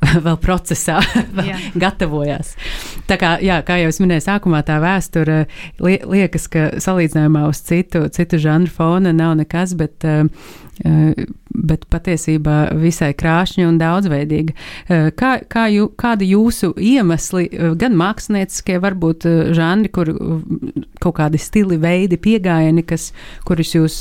vēl 0.26 0.38
procesā, 0.42 1.00
vēl 1.36 1.50
jā. 1.52 1.58
gatavojās. 1.86 2.54
Tā 3.08 3.18
kā, 3.20 3.36
jā, 3.44 3.60
kā 3.66 3.78
jau 3.82 3.90
es 3.92 4.00
minēju, 4.02 4.26
sākumā 4.26 4.62
tā 4.66 4.78
vēsture 4.82 5.44
liekas, 5.80 6.48
ka 6.52 6.68
salīdzinājumā 6.82 7.46
uz 7.50 7.62
citu, 7.66 8.06
citu 8.14 8.40
žanru 8.42 8.72
fona 8.72 9.14
nav 9.16 9.36
nekas, 9.40 9.76
bet 9.78 10.06
Eh, 10.84 11.26
bet 11.56 11.86
patiesībā 11.88 12.74
visai 12.76 13.14
krāšņa 13.16 13.64
un 13.64 13.78
daudzveidīga. 13.80 14.52
Eh, 14.92 15.06
kā, 15.16 15.38
kā 15.48 15.64
jū, 15.72 15.86
kādi 15.96 16.28
jūsu 16.34 16.74
iemesli, 16.76 17.46
eh, 17.48 17.70
gan 17.80 17.96
mākslinieckie, 17.96 18.76
varbūt 18.84 19.24
žanri, 19.56 19.88
kur 19.88 20.12
kaut 21.00 21.16
kādi 21.16 21.40
stili, 21.40 21.78
veidi, 21.80 22.20
pieejami, 22.20 22.84
kurus 23.46 23.72
jūs 23.72 23.96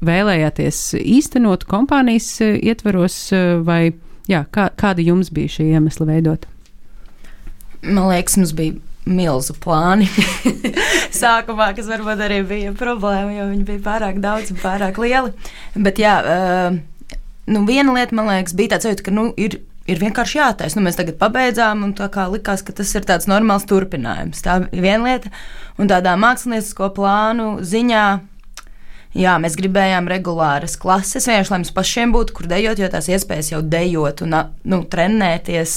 vēlējāties 0.00 0.80
īstenot 0.96 1.66
kompānijas 1.68 2.40
ietveros, 2.40 3.18
vai 3.64 3.92
jā, 4.32 4.42
kā, 4.54 4.68
kādi 4.78 5.06
jums 5.08 5.30
bija 5.34 5.58
šie 5.58 5.68
iemesli 5.74 6.08
veidot? 6.08 6.48
Man 7.82 8.08
liekas, 8.10 8.38
mums 8.38 8.54
bija 8.56 8.78
milzu 9.08 9.56
plāni. 9.62 10.06
Sākumā, 11.22 11.72
kas 11.76 11.88
varbūt 11.90 12.22
arī 12.22 12.40
bija 12.46 12.72
problēma, 12.78 13.32
jo 13.34 13.48
viņi 13.50 13.66
bija 13.68 13.82
pārāk 13.84 14.22
daudz 14.22 14.54
un 14.54 14.62
pārāk 14.62 15.00
lieli. 15.02 15.32
Bet 15.74 15.98
jā, 16.02 16.14
uh, 16.22 17.18
nu, 17.50 17.64
viena 17.68 17.94
lieta, 17.96 18.16
man 18.18 18.30
liekas, 18.30 18.54
bija 18.58 18.76
tāds, 18.76 19.04
ka 19.04 19.14
nu, 19.14 19.30
ir. 19.36 19.60
Ir 19.90 19.98
vienkārši 19.98 20.36
jātaisa. 20.38 20.76
Nu, 20.78 20.84
mēs 20.86 20.94
tagad 20.94 21.16
pabeidzām, 21.18 21.80
un 21.82 21.90
tā 21.98 22.06
kā 22.14 22.28
likās, 22.30 22.60
ka 22.62 22.70
tas 22.70 22.92
ir 22.94 23.02
tāds 23.02 23.26
normāls 23.26 23.64
turpinājums. 23.66 24.38
Tā 24.44 24.60
ir 24.68 24.78
viena 24.84 25.08
lieta, 25.08 25.32
un 25.74 25.90
tādā 25.90 26.12
māksliniecisko 26.22 26.92
plānu 26.94 27.48
ziņā 27.66 28.04
Jā, 29.18 29.34
mēs 29.42 29.58
gribējām 29.60 30.06
regulāras 30.08 30.78
klases, 30.80 31.26
vienkārši 31.28 31.52
lai 31.52 31.58
mums 31.60 31.74
pašiem 31.76 32.14
būtu, 32.14 32.36
kur 32.36 32.48
dejot, 32.48 32.80
jo 32.80 32.88
tās 32.92 33.10
iespējas 33.12 33.52
jau 33.52 33.60
dejot 33.60 34.24
un 34.24 34.38
nu, 34.64 34.78
trenēties. 34.88 35.74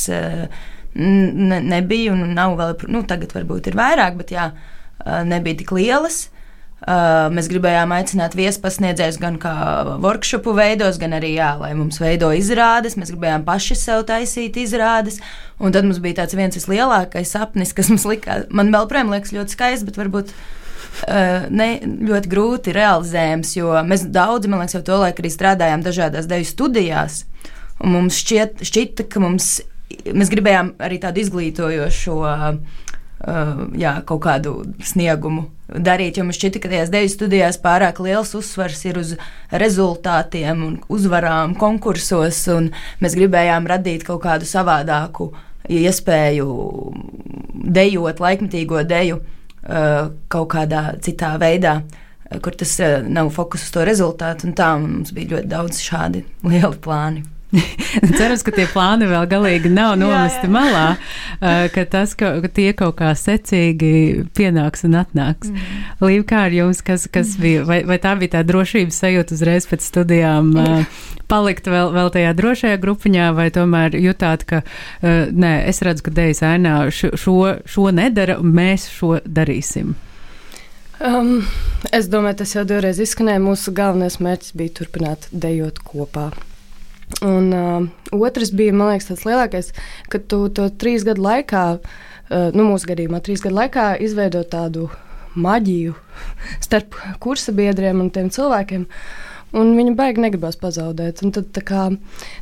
Ne, 0.96 1.58
nebija, 1.60 2.14
nav 2.16 2.56
vēl, 2.56 2.78
nu, 2.88 3.02
tagad 3.04 3.36
varbūt 3.36 3.68
ir 3.68 3.76
vairāk, 3.76 4.16
bet 4.22 4.32
jā, 4.32 4.46
nebija 5.28 5.60
tik 5.60 5.76
lielas. 5.76 6.22
Uh, 6.26 6.32
mēs 7.34 7.48
gribējām 7.50 7.94
aicināt 7.96 8.36
viespasniedzējus 8.38 9.18
gan 9.18 9.38
kā 9.42 9.54
workshopu 10.04 10.54
veidos, 10.54 11.00
gan 11.02 11.16
arī, 11.18 11.32
jā, 11.40 11.54
lai 11.58 11.72
mums 11.74 11.98
veido 12.02 12.30
izrādes. 12.36 12.98
Mēs 13.00 13.14
gribējām 13.14 13.46
paši 13.48 13.78
sev 13.80 14.04
taisīt 14.06 14.60
izrādes. 14.62 15.22
Un 15.58 15.74
tad 15.74 15.88
mums 15.88 16.02
bija 16.04 16.22
tāds 16.22 16.36
viens 16.38 16.58
vislielākais 16.60 17.32
sapnis, 17.32 17.74
kas 17.74 17.90
mums 17.90 18.06
likās, 18.06 18.46
man 18.52 18.70
vēl 18.76 18.90
projām 18.92 19.14
liekas 19.16 19.34
ļoti 19.34 19.56
skaists, 19.56 19.88
bet 19.88 19.98
varbūt 19.98 20.36
ne 21.06 21.70
ļoti 21.84 22.32
grūti 22.32 22.76
realizējams, 22.76 23.56
jo 23.58 23.76
mēs 23.88 24.08
daudzi, 24.14 24.52
man 24.52 24.64
liekas, 24.64 24.78
jau 24.78 24.86
to 24.88 25.00
laiku 25.02 25.24
arī 25.24 25.32
strādājām 25.34 25.86
dažādās 25.86 26.30
deju 26.32 26.48
studijās. 26.50 27.24
Mums 27.84 28.22
šķiet, 28.24 28.64
šķita, 28.66 29.08
ka 29.12 29.24
mums 29.24 29.58
mēs 30.06 30.32
gribējām 30.32 30.76
arī 30.84 31.02
tādu 31.04 31.24
izglītojošo. 31.26 32.20
Uh, 32.24 32.84
jā, 33.80 33.94
kaut 34.06 34.22
kādu 34.26 34.52
sniegumu 34.86 35.48
darīt, 35.66 36.20
jo 36.20 36.26
man 36.28 36.36
šķita, 36.36 36.62
ka 36.62 36.70
tajās 36.70 36.92
deju 36.94 37.10
studijās 37.10 37.58
pārāk 37.64 38.00
liels 38.04 38.36
uzsvars 38.38 38.84
ir 38.86 39.00
uz 39.02 39.14
rezultātiem 39.50 40.62
un 40.66 40.76
uzvarām 40.92 41.56
konkursos, 41.58 42.44
un 42.54 42.70
mēs 43.02 43.16
gribējām 43.18 43.66
radīt 43.72 44.06
kaut 44.06 44.22
kādu 44.28 44.46
savādāku 44.50 45.32
iespēju 45.72 46.50
dejot 47.66 48.22
laikmatīgo 48.22 48.84
deju 48.86 49.24
kaut 49.66 50.50
kādā 50.54 50.82
citā 51.02 51.36
veidā, 51.42 51.80
kur 52.42 52.56
tas 52.58 52.74
uh, 52.84 53.00
nav 53.06 53.32
fokus 53.34 53.66
uz 53.66 53.72
to 53.74 53.86
rezultātu, 53.88 54.50
un 54.50 54.58
tā 54.58 54.72
mums 54.82 55.14
bija 55.16 55.36
ļoti 55.36 55.52
daudz 55.52 55.82
šādi 55.86 56.26
lieli 56.52 56.78
plāni. 56.82 57.26
Cerams, 58.18 58.44
ka 58.46 58.54
tie 58.56 58.66
plāni 58.72 59.08
vēl 59.10 59.28
galīgi 59.32 59.72
nav 59.72 59.96
novesti 60.00 60.46
jā, 60.48 60.50
jā. 60.50 60.54
malā, 60.56 60.86
ka 61.74 61.86
tas, 61.92 62.16
ka, 62.18 62.36
ka 62.44 62.52
tie 62.52 62.72
kaut 62.78 62.98
kā 63.00 63.14
secīgi 63.18 64.26
pienāks 64.36 64.86
un 64.88 64.98
atnāks. 65.00 65.52
Mm. 65.54 65.84
Līva, 66.04 66.26
kā 66.32 66.46
ar 66.50 66.56
jums, 66.56 66.82
kas, 66.86 67.08
kas 67.12 67.36
mm. 67.36 67.44
bija, 67.44 67.66
vai, 67.68 67.82
vai 67.88 68.00
tā 68.04 68.16
bija 68.20 68.38
tā 68.38 68.46
drošības 68.48 69.02
sajūta 69.06 69.38
uzreiz 69.38 69.70
pēc 69.72 69.86
studijām? 69.88 70.52
Uh, 70.56 71.06
palikt 71.32 71.70
vēl, 71.70 71.92
vēl 71.96 72.12
tajā 72.14 72.34
drošajā 72.38 72.80
grupiņā, 72.82 73.30
vai 73.38 73.48
tomēr 73.54 73.98
jutāt, 73.98 74.46
ka 74.50 74.62
nē, 75.02 75.54
es 75.70 75.82
redzu, 75.86 76.06
ka 76.06 76.14
Dejas 76.16 76.44
ainā 76.46 76.78
šo, 76.94 77.14
šo, 77.66 77.88
nedara, 77.96 78.38
mēs 78.42 78.88
šo 78.94 79.18
darīsim? 79.26 79.96
Um, 81.04 81.42
es 81.92 82.08
domāju, 82.08 82.40
tas 82.44 82.56
jau 82.56 82.64
divreiz 82.68 83.02
izskanēja. 83.04 83.42
Mūsu 83.44 83.74
galvenais 83.76 84.20
mērķis 84.24 84.56
bija 84.56 84.78
turpināt 84.80 85.28
dejot 85.32 85.82
kopā. 85.84 86.30
Un 87.26 87.52
uh, 87.54 87.86
otrs 88.18 88.52
bija, 88.56 88.74
man 88.74 88.90
liekas, 88.92 89.12
tas 89.12 89.26
lielākais, 89.28 89.72
ka 90.10 90.20
tu 90.20 90.48
to 90.50 90.68
trīs 90.82 91.06
gadu 91.06 91.24
laikā, 91.26 91.66
uh, 91.78 92.48
nu, 92.56 92.66
mūsu 92.72 92.90
gadījumā, 92.90 93.22
trīs 93.24 93.44
gadu 93.46 93.60
laikā 93.60 93.92
izveidot 94.04 94.50
tādu 94.52 94.90
maģiju 95.36 95.94
starp 96.66 96.98
kursa 97.24 97.54
biedriem 97.56 98.02
un 98.02 98.12
tiem 98.14 98.32
cilvēkiem. 98.34 98.88
un 99.56 99.70
viņa 99.78 99.94
baigi 99.96 100.24
negribās 100.24 100.58
pazaudēt. 100.60 101.22
Un 101.24 101.32
tad, 101.36 101.56
kā, 101.64 101.86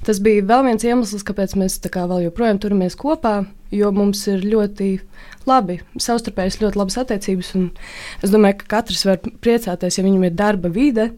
tas 0.07 0.21
bija 0.23 0.45
vēl 0.49 0.63
viens 0.69 0.85
iemesls, 0.87 1.25
kāpēc 1.27 1.57
mēs 1.59 1.77
kā, 1.83 2.07
vēl 2.09 2.23
joprojām 2.29 2.61
turamies 2.61 2.95
kopā, 2.97 3.43
jo 3.73 3.91
mums 3.93 4.23
ir 4.31 4.45
ļoti 4.47 4.95
labi, 5.49 5.81
savstarpējas 5.99 6.61
ļoti 6.63 6.79
labas 6.79 6.97
attiecības. 7.03 7.51
Es 8.23 8.33
domāju, 8.33 8.61
ka 8.63 8.77
katrs 8.77 9.05
var 9.05 9.19
priecāties, 9.21 9.99
ja 9.99 10.05
viņam 10.07 10.25
ir 10.25 10.39
darba 10.39 10.71
vide, 10.73 11.11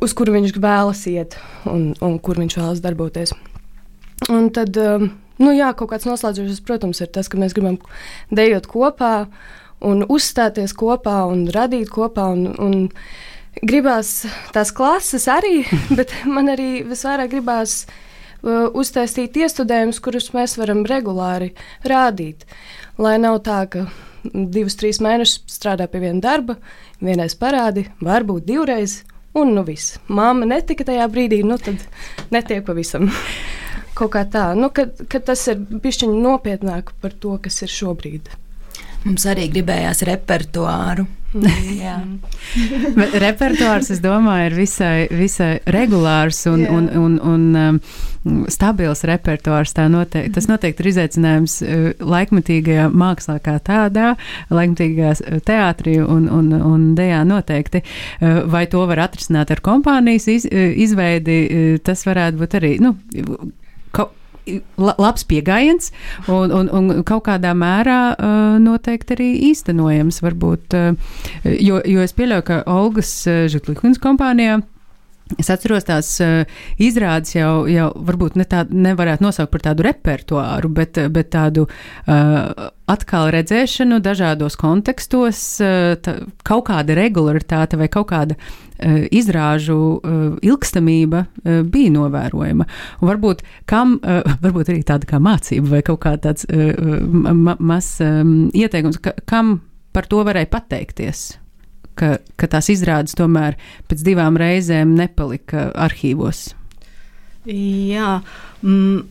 uz 0.00 0.14
kuru 0.16 0.34
viņš 0.36 0.56
vēlas 0.62 1.04
iet 1.10 1.36
un, 1.68 1.92
un 2.04 2.18
kur 2.22 2.40
viņš 2.40 2.58
vēlas 2.60 2.82
darboties. 2.84 3.34
Un 4.32 4.48
tad, 4.54 4.76
um, 4.80 5.10
nu 5.42 5.52
jā, 5.52 5.70
kaut 5.76 5.92
kāds 5.92 6.08
noslēdzošs, 6.08 6.64
protams, 6.66 7.02
ir 7.04 7.10
tas, 7.12 7.28
ka 7.28 7.38
mēs 7.40 7.54
gribam 7.56 7.78
dejot 8.34 8.68
kopā 8.70 9.26
un 9.84 10.06
uzstāties 10.08 10.72
kopā 10.76 11.22
un 11.28 11.46
radīt 11.52 11.92
kopā. 11.92 12.30
Un, 12.32 12.48
un 12.56 12.88
gribās 13.62 14.24
tās 14.56 14.72
klases 14.76 15.28
arī, 15.32 15.62
bet 15.98 16.14
man 16.28 16.50
arī 16.52 16.82
visvairāk 16.88 17.34
gribās 17.36 17.84
uh, 17.84 18.72
uztaisīt 18.72 19.36
iestudējumus, 19.44 20.00
kurus 20.04 20.32
mēs 20.36 20.56
varam 20.60 20.84
regulāri 20.88 21.52
rādīt. 21.84 22.48
Lai 22.96 23.18
nav 23.20 23.42
tā, 23.44 23.60
ka 23.68 23.86
divus, 24.32 24.78
trīs 24.80 25.02
mēnešus 25.04 25.44
strādā 25.52 25.86
pie 25.90 26.00
viena 26.02 26.22
darba, 26.24 26.56
vienreiz 27.04 27.36
parādi, 27.38 27.86
varbūt 28.00 28.48
divreiz, 28.48 29.02
un 29.36 29.52
nu 29.56 29.64
viss. 29.66 29.98
Māma 30.08 30.48
netika 30.48 30.86
tajā 30.88 31.06
brīdī, 31.12 31.42
nu 31.46 31.58
tad 31.60 31.84
netiek 32.34 32.64
pavisam. 32.66 33.10
Kaut 33.96 34.12
kā 34.12 34.26
tā, 34.28 34.50
nu, 34.58 34.68
kad, 34.76 34.98
kad 35.08 35.24
tas 35.28 35.46
ir 35.48 35.60
bijis 35.70 36.02
nopietnāk 36.04 36.92
par 37.00 37.14
to, 37.16 37.36
kas 37.42 37.62
ir 37.64 37.72
šobrīd. 37.72 38.28
Mums 39.04 39.28
arī 39.28 39.50
gribējās 39.52 40.02
repertuāru. 40.08 41.06
Mm. 41.36 42.20
repertuārs, 43.26 43.90
es 43.92 44.00
domāju, 44.00 44.50
ir 44.50 44.54
visai, 44.56 45.06
visai 45.12 45.56
regulārs 45.68 46.44
un, 46.48 46.62
Jā. 46.64 46.72
un, 46.72 46.86
un, 46.96 47.16
un 47.20 47.58
um, 47.60 48.46
stabils 48.52 49.04
repertuārs. 49.08 49.74
Noteikti, 49.92 50.32
tas 50.36 50.48
noteikti 50.48 50.84
ir 50.84 50.90
izaicinājums 50.92 51.58
uh, 51.62 51.90
laikmatīgajā 52.00 52.88
mākslā 52.94 53.36
kā 53.44 53.58
tādā, 53.66 54.14
laikmatīgajā 54.54 55.12
uh, 55.18 55.42
teātrī 55.46 55.98
un, 56.02 56.30
un, 56.32 56.50
un 56.56 56.88
dejā 56.98 57.20
noteikti. 57.28 57.84
Uh, 58.20 58.42
vai 58.50 58.64
to 58.70 58.86
var 58.88 59.04
atrisināt 59.08 59.52
ar 59.52 59.62
kompānijas 59.64 60.30
iz, 60.32 60.48
izveidi, 60.86 61.38
tas 61.84 62.06
varētu 62.06 62.40
būt 62.40 62.58
arī. 62.60 62.74
Nu, 62.82 62.96
labs 64.76 65.26
pieejams 65.28 65.90
un, 66.28 66.52
un, 66.54 66.70
un 66.70 67.02
kaut 67.06 67.26
kādā 67.28 67.52
mērā 67.56 68.00
uh, 68.14 68.54
noteikti 68.62 69.16
arī 69.16 69.32
īstenojams. 69.50 70.22
Varbūt, 70.24 70.78
uh, 70.78 71.18
jo, 71.44 71.82
jo 71.82 72.06
es 72.06 72.16
pieļauju, 72.16 72.46
ka 72.46 72.62
Olgas 72.70 73.12
uh, 73.30 73.44
Žuklīnas 73.52 74.02
kompānijā. 74.02 74.62
Es 75.42 75.48
atceros 75.50 75.82
tās 75.88 76.12
uh, 76.22 76.44
izrādes 76.78 77.34
jau, 77.34 77.64
jau 77.66 77.88
varbūt 78.06 78.36
ne 78.38 78.46
tā, 78.46 78.62
nevarētu 78.70 79.26
nosaukt 79.26 79.50
par 79.56 79.64
tādu 79.64 79.82
repertuāru, 79.88 80.70
bet, 80.70 81.00
bet 81.10 81.32
tādu 81.34 81.64
uh, 81.66 82.68
atkal 82.86 83.32
redzēšanu 83.34 83.98
dažādos 84.04 84.54
kontekstos, 84.60 85.42
uh, 85.66 85.96
tā, 85.98 86.20
kaut 86.46 86.68
kāda 86.70 86.94
regularitāte 86.94 87.80
vai 87.80 87.90
kaut 87.90 88.12
kāda 88.12 88.38
uh, 88.38 88.65
izrāžu 89.14 89.78
uh, 89.96 90.26
ilgstamība 90.44 91.24
uh, 91.26 91.62
bija 91.64 91.94
novērojama. 91.94 92.66
Un 93.00 93.10
varbūt, 93.10 93.42
kam, 93.70 93.96
varbūt 94.44 94.74
arī 94.74 94.84
tāda 94.86 95.08
kā 95.08 95.20
mācība 95.22 95.76
vai 95.76 95.82
kaut 95.86 96.02
kā 96.04 96.16
tāds 96.20 96.46
ma 96.46 97.56
mazs 97.58 98.02
um, 98.04 98.36
ieteikums, 98.54 99.00
ka, 99.02 99.16
kam 99.28 99.58
par 99.96 100.08
to 100.10 100.20
varēja 100.26 100.50
pateikties 100.52 101.26
ka, 101.96 102.16
ka 102.36 102.48
tās 102.52 102.68
izrādes 102.72 103.16
tomēr 103.18 103.56
pēc 103.90 104.04
divām 104.06 104.38
reizēm 104.40 104.94
nepalika 104.98 105.70
arhīvos. 105.86 106.50
Jā. 107.46 108.20
Mm. 108.62 109.04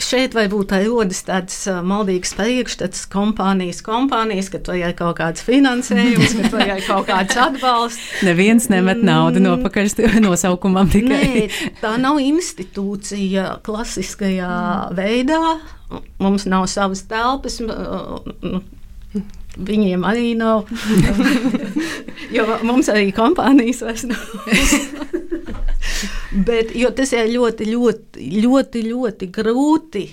Šeit 0.00 0.34
varbūt 0.36 0.72
rodas 0.86 1.20
tāds 1.26 1.56
uh, 1.68 1.80
maldīgs 1.86 2.32
priekšstats, 2.38 3.04
kompānijas, 3.12 3.82
kompānijas, 3.84 4.50
ka 4.52 4.60
ir 4.78 4.94
kaut 4.98 5.18
kāds 5.20 5.44
finansējums, 5.44 6.36
ka 6.52 6.64
ir 6.64 6.82
kaut 6.86 7.08
kāds 7.10 7.36
atbalsts. 7.46 8.22
Neviens 8.26 8.70
nemet 8.72 9.04
naudu 9.06 9.42
no 9.44 9.56
pakaļ 9.60 9.92
nosaukumam 10.26 10.90
tikai. 10.92 11.20
Nē, 11.20 11.70
tā 11.82 11.94
nav 12.00 12.20
institūcija 12.22 13.60
klasiskajā 13.66 14.52
veidā. 14.96 15.40
Mums 16.22 16.46
nav 16.46 16.68
savas 16.70 17.02
telpas. 17.10 17.58
Viņiem 19.60 20.04
arī 20.06 20.34
nav. 20.38 20.68
jo 22.36 22.46
mums 22.62 22.88
arī 22.92 23.10
kompānijas 23.14 23.82
vairs 23.84 24.06
nav. 24.08 24.22
Bet, 26.48 26.74
tas 26.96 27.12
ir 27.16 27.30
ļoti, 27.34 27.68
ļoti, 27.70 28.26
ļoti, 28.44 28.82
ļoti 28.88 29.30
grūti 29.34 30.04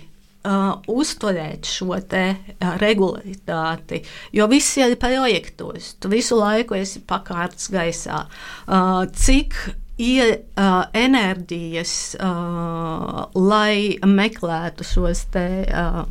uh, 0.48 0.78
uzturēt 0.92 1.68
šo 1.70 1.98
uh, 1.98 2.78
regularitāti. 2.82 4.02
Jo 4.36 4.48
viss 4.52 4.78
ir 4.80 4.96
projektos, 5.02 5.96
tu 6.00 6.12
visu 6.14 6.40
laiku 6.40 6.78
esi 6.78 7.04
pakārts 7.08 7.70
gaisā. 7.74 8.26
Uh, 8.68 9.04
cik 9.14 9.58
ir 9.98 10.34
uh, 10.38 10.86
enerģijas, 10.94 11.94
uh, 12.22 13.24
lai 13.34 13.98
meklētu 14.06 14.86
šos 14.86 15.26
te, 15.34 15.48
uh, 15.66 16.04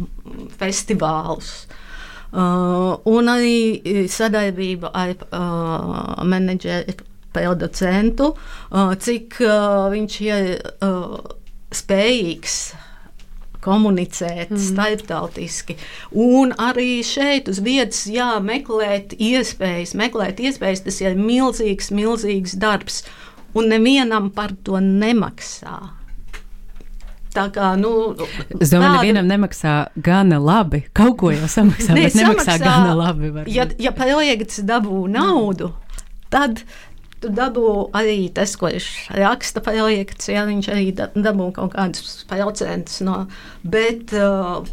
festivālus. 0.58 1.66
Uh, 2.36 2.98
un 3.08 3.30
arī 3.30 4.08
sadarbība 4.10 4.90
ar 4.92 5.14
uh, 5.14 6.24
menedžeri, 6.26 6.96
producentu, 7.36 8.32
uh, 8.32 8.96
cik 8.96 9.38
uh, 9.44 9.86
viņš 9.92 10.18
ir 10.24 10.50
uh, 10.80 11.20
spējīgs 11.76 12.58
komunicēt 13.66 14.52
mm. 14.54 14.62
starptautiski. 14.62 15.76
Un 16.14 16.54
arī 16.62 17.00
šeit 17.06 17.50
uz 17.50 17.60
vietas, 17.64 18.04
jā, 18.10 18.36
meklēt 18.42 19.16
iespējas, 19.18 19.96
meklēt 19.98 20.42
iespējas, 20.42 20.84
tas 20.86 21.02
ir 21.02 21.18
milzīgs, 21.18 21.90
milzīgs 21.94 22.56
darbs. 22.62 23.02
Un 23.56 23.70
nevienam 23.72 24.28
par 24.36 24.52
to 24.66 24.78
nemaksā. 24.82 25.78
Tā 27.36 27.46
kā, 27.52 27.74
nu, 27.76 27.90
es 28.60 28.70
domāju, 28.72 28.80
ka 28.80 28.92
nevienam 29.00 29.26
nemaksā 29.28 29.74
gana 30.04 30.38
labi. 30.40 30.86
Kaut 30.96 31.18
ko 31.20 31.32
jau 31.34 31.48
samaksā, 31.52 31.92
ne, 31.96 32.06
bet 32.06 32.16
nemaksā 32.16 32.54
samaksā, 32.54 32.64
gana 32.64 32.94
labi. 32.96 33.32
Varbūt. 33.32 33.52
Ja, 33.52 33.66
ja 33.80 33.92
projekts 33.96 34.62
dabū 34.64 35.02
naudu, 35.12 35.72
tad 36.32 36.62
tu 37.22 37.30
dabū 37.32 37.68
arī 37.96 38.28
tas, 38.34 38.54
ko 38.60 38.70
viņš 38.72 38.88
raksta 39.16 39.62
projekts, 39.64 40.28
ja 40.32 40.44
viņš 40.48 40.70
arī 40.72 40.90
dabū 40.96 41.50
kaut 41.56 41.74
kādus 41.76 42.24
procentus 42.28 43.00
no. 43.06 43.24
Bet, 43.64 44.12
uh, 44.16 44.66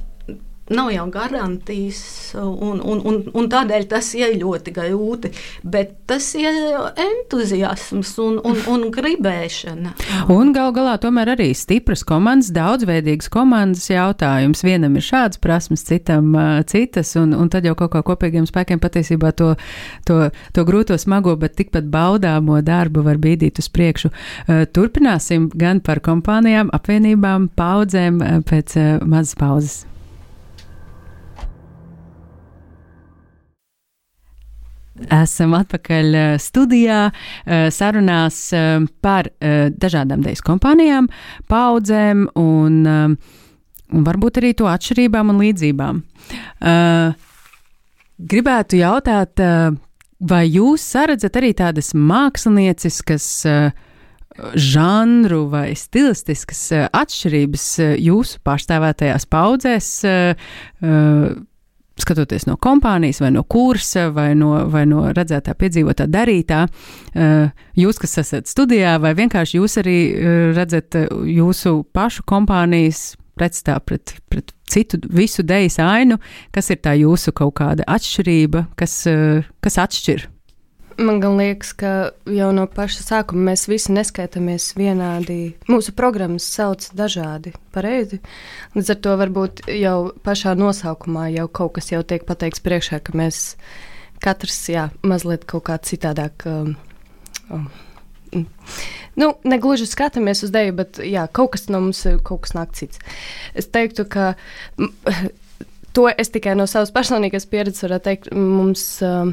nav 0.69 0.91
jau 0.91 1.09
garantijas, 1.11 2.35
un, 2.39 2.79
un, 2.83 3.01
un, 3.03 3.19
un 3.33 3.49
tādēļ 3.51 3.87
tas 3.91 4.13
ir 4.15 4.37
ļoti 4.39 4.73
grūti. 4.75 5.31
Bet 5.67 5.95
tas 6.07 6.29
ir 6.39 6.55
entuziasms 7.03 8.13
un, 8.23 8.39
un, 8.47 8.59
un 8.71 8.85
gribēšana. 8.93 9.93
Un 10.33 10.53
gal 10.55 10.71
galā 10.75 10.95
tomēr 11.03 11.33
arī 11.35 11.49
stipras 11.57 12.05
komandas, 12.07 12.53
daudzveidīgas 12.55 13.29
komandas 13.33 13.89
jautājums. 13.91 14.63
Vienam 14.63 14.95
ir 14.99 15.05
šāds 15.05 15.41
prasmes, 15.43 15.83
citam 15.87 16.31
citas, 16.69 17.13
un, 17.19 17.35
un 17.35 17.51
tad 17.51 17.67
jau 17.67 17.75
kaut 17.79 17.93
kā 17.97 18.03
kopīgiem 18.13 18.47
spēkiem 18.49 18.81
patiesībā 18.83 19.33
to, 19.35 19.53
to, 20.07 20.19
to 20.55 20.67
grūto, 20.67 20.97
smago, 20.99 21.35
bet 21.39 21.57
tikpat 21.59 21.91
baudāmo 21.91 22.61
darbu 22.63 23.03
var 23.05 23.19
bīdīt 23.21 23.59
uz 23.59 23.69
priekšu. 23.73 24.13
Turpināsim 24.73 25.49
gan 25.53 25.83
par 25.83 25.99
kompānijām, 26.03 26.71
apvienībām, 26.73 27.51
paudzēm 27.57 28.21
pēc 28.47 28.77
mazas 29.03 29.35
pauzes. 29.39 29.81
Esam 34.93 35.55
atpakaļ 35.57 36.15
eh, 36.15 36.31
studijā, 36.37 37.07
eh, 37.09 37.67
sarunās 37.73 38.37
eh, 38.53 38.85
par 39.01 39.29
dažādām 39.41 40.21
dēļas 40.21 40.43
kompānijām, 40.45 41.07
paudzēm 41.49 42.27
un, 42.37 42.75
un 42.85 44.05
varbūt 44.05 44.37
arī 44.41 44.51
to 44.57 44.67
atšķirībām 44.69 45.31
un 45.33 45.39
līdzībām. 45.41 46.01
Gribētu 48.33 48.79
jautāt, 48.79 49.41
vai 50.21 50.43
jūs 50.47 50.85
saredzat 50.93 51.39
arī 51.41 51.51
tādas 51.57 51.91
mākslinieciskas 51.97 53.27
žanru 54.69 55.41
vai 55.51 55.67
stilistiskas 55.77 56.61
atšķirības 56.93 57.67
jūsu 58.05 58.43
pārstāvētajās 58.45 59.27
paudzēs? 59.33 59.89
Skatoties 61.99 62.47
no 62.49 62.55
kompānijas, 62.61 63.21
vai 63.21 63.31
no 63.33 63.43
kursa, 63.43 64.07
vai 64.13 64.33
no, 64.37 64.53
vai 64.71 64.85
no 64.89 65.05
redzētā, 65.13 65.55
piedzīvotā, 65.57 66.07
darītā, 66.09 66.63
eh, 67.13 67.51
jūs, 67.79 68.01
kas 68.01 68.17
esat 68.23 68.49
studijā, 68.49 68.97
vai 69.01 69.13
vienkārši 69.17 69.59
jūs 69.59 69.77
arī 69.83 69.97
eh, 70.09 70.31
redzat 70.57 70.99
eh, 70.99 71.07
jūsu 71.37 71.83
pašu 71.93 72.25
kompānijas 72.29 73.13
pretstā 73.37 73.79
pret, 73.81 74.15
pret 74.29 74.53
citu 74.69 74.99
visu 75.09 75.45
dejas 75.45 75.79
ainu, 75.81 76.19
kas 76.53 76.69
ir 76.73 76.81
tā 76.81 76.93
jūsu 76.97 77.33
kaut 77.33 77.55
kāda 77.61 77.85
atšķirība, 77.89 78.67
kas, 78.77 79.03
kas 79.61 79.81
atšķir? 79.81 80.27
Man 80.97 81.21
liekas, 81.37 81.71
ka 81.73 81.91
jau 82.29 82.49
no 82.53 82.65
paša 82.69 83.05
sākuma 83.05 83.49
mēs 83.51 83.65
visi 83.69 83.93
neskaitāmies 83.95 84.73
vienādi. 84.77 85.55
Mūsu 85.71 85.93
programmas 85.97 86.45
sauc 86.45 86.85
dažādi, 86.97 87.53
pareizi. 87.73 88.19
Līdz 88.75 88.93
ar 88.93 88.99
to 89.05 89.15
varbūt 89.21 89.63
jau 89.73 89.97
pašā 90.25 90.53
nosaukumā 90.59 91.29
jau 91.33 91.47
kaut 91.47 91.77
kas 91.79 91.89
jau 91.93 92.03
tiek 92.05 92.25
pateikts 92.27 92.61
priekšā, 92.65 93.01
ka 93.01 93.15
mēs 93.17 93.55
katrs 94.23 94.59
jā, 94.69 94.89
mazliet 95.01 95.47
kaut 95.49 95.65
kā 95.69 95.79
citādāk. 95.81 96.45
Um, 96.49 96.75
um, 97.49 97.67
Nu, 99.13 99.27
negluži 99.45 99.85
skatāmies 99.85 100.41
uz 100.45 100.49
dēļu, 100.53 100.73
bet 100.79 100.99
jā, 101.05 101.27
kaut 101.29 101.51
kas 101.53 101.67
no 101.69 101.83
mums 101.83 101.99
kaut 102.25 102.45
kas 102.45 102.55
nāk 102.57 102.73
cits. 102.73 103.01
Es 103.53 103.67
teiktu, 103.69 104.07
ka 104.09 104.31
to 105.95 106.07
es 106.09 106.33
tikai 106.33 106.55
no 106.57 106.65
savas 106.69 106.93
personīgās 106.95 107.45
pieredzes 107.49 107.85
varu 107.85 107.99
teikt. 108.01 108.31
Mums, 108.33 108.87
uh, 109.05 109.29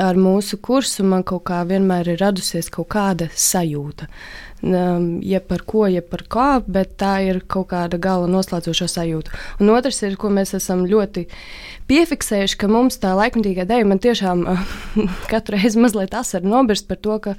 ar 0.00 0.18
mūsu 0.18 0.58
kursu 0.62 1.04
man 1.06 1.24
kaut 1.26 1.46
kā 1.48 1.60
vienmēr 1.68 2.14
ir 2.14 2.20
radusies 2.22 2.70
kaut 2.72 2.90
kāda 2.94 3.28
sajūta. 3.30 4.08
Ja 4.64 5.40
par 5.44 5.60
ko, 5.68 5.84
ja 5.90 6.00
par 6.00 6.22
kā, 6.30 6.48
bet 6.64 6.94
tā 7.00 7.18
ir 7.26 7.42
kaut 7.50 7.68
kāda 7.74 7.98
gala 8.00 8.28
noslēdzoša 8.32 8.88
sajūta. 8.88 9.34
Un 9.60 9.72
otrs 9.74 10.00
ir, 10.06 10.16
ko 10.16 10.30
mēs 10.32 10.54
esam 10.56 10.86
ļoti 10.88 11.26
piefiksējuši, 11.90 12.58
ka 12.62 12.70
mums 12.72 12.96
tā 13.02 13.12
laikmatīgā 13.18 13.66
dēļa 13.68 13.90
man 13.90 14.00
tiešām 14.00 14.44
katru 15.32 15.58
reizi 15.58 15.82
mazliet 15.84 16.16
asari 16.16 16.48
nobirst 16.48 16.88
par 16.88 17.02
to, 17.04 17.18
ka 17.26 17.36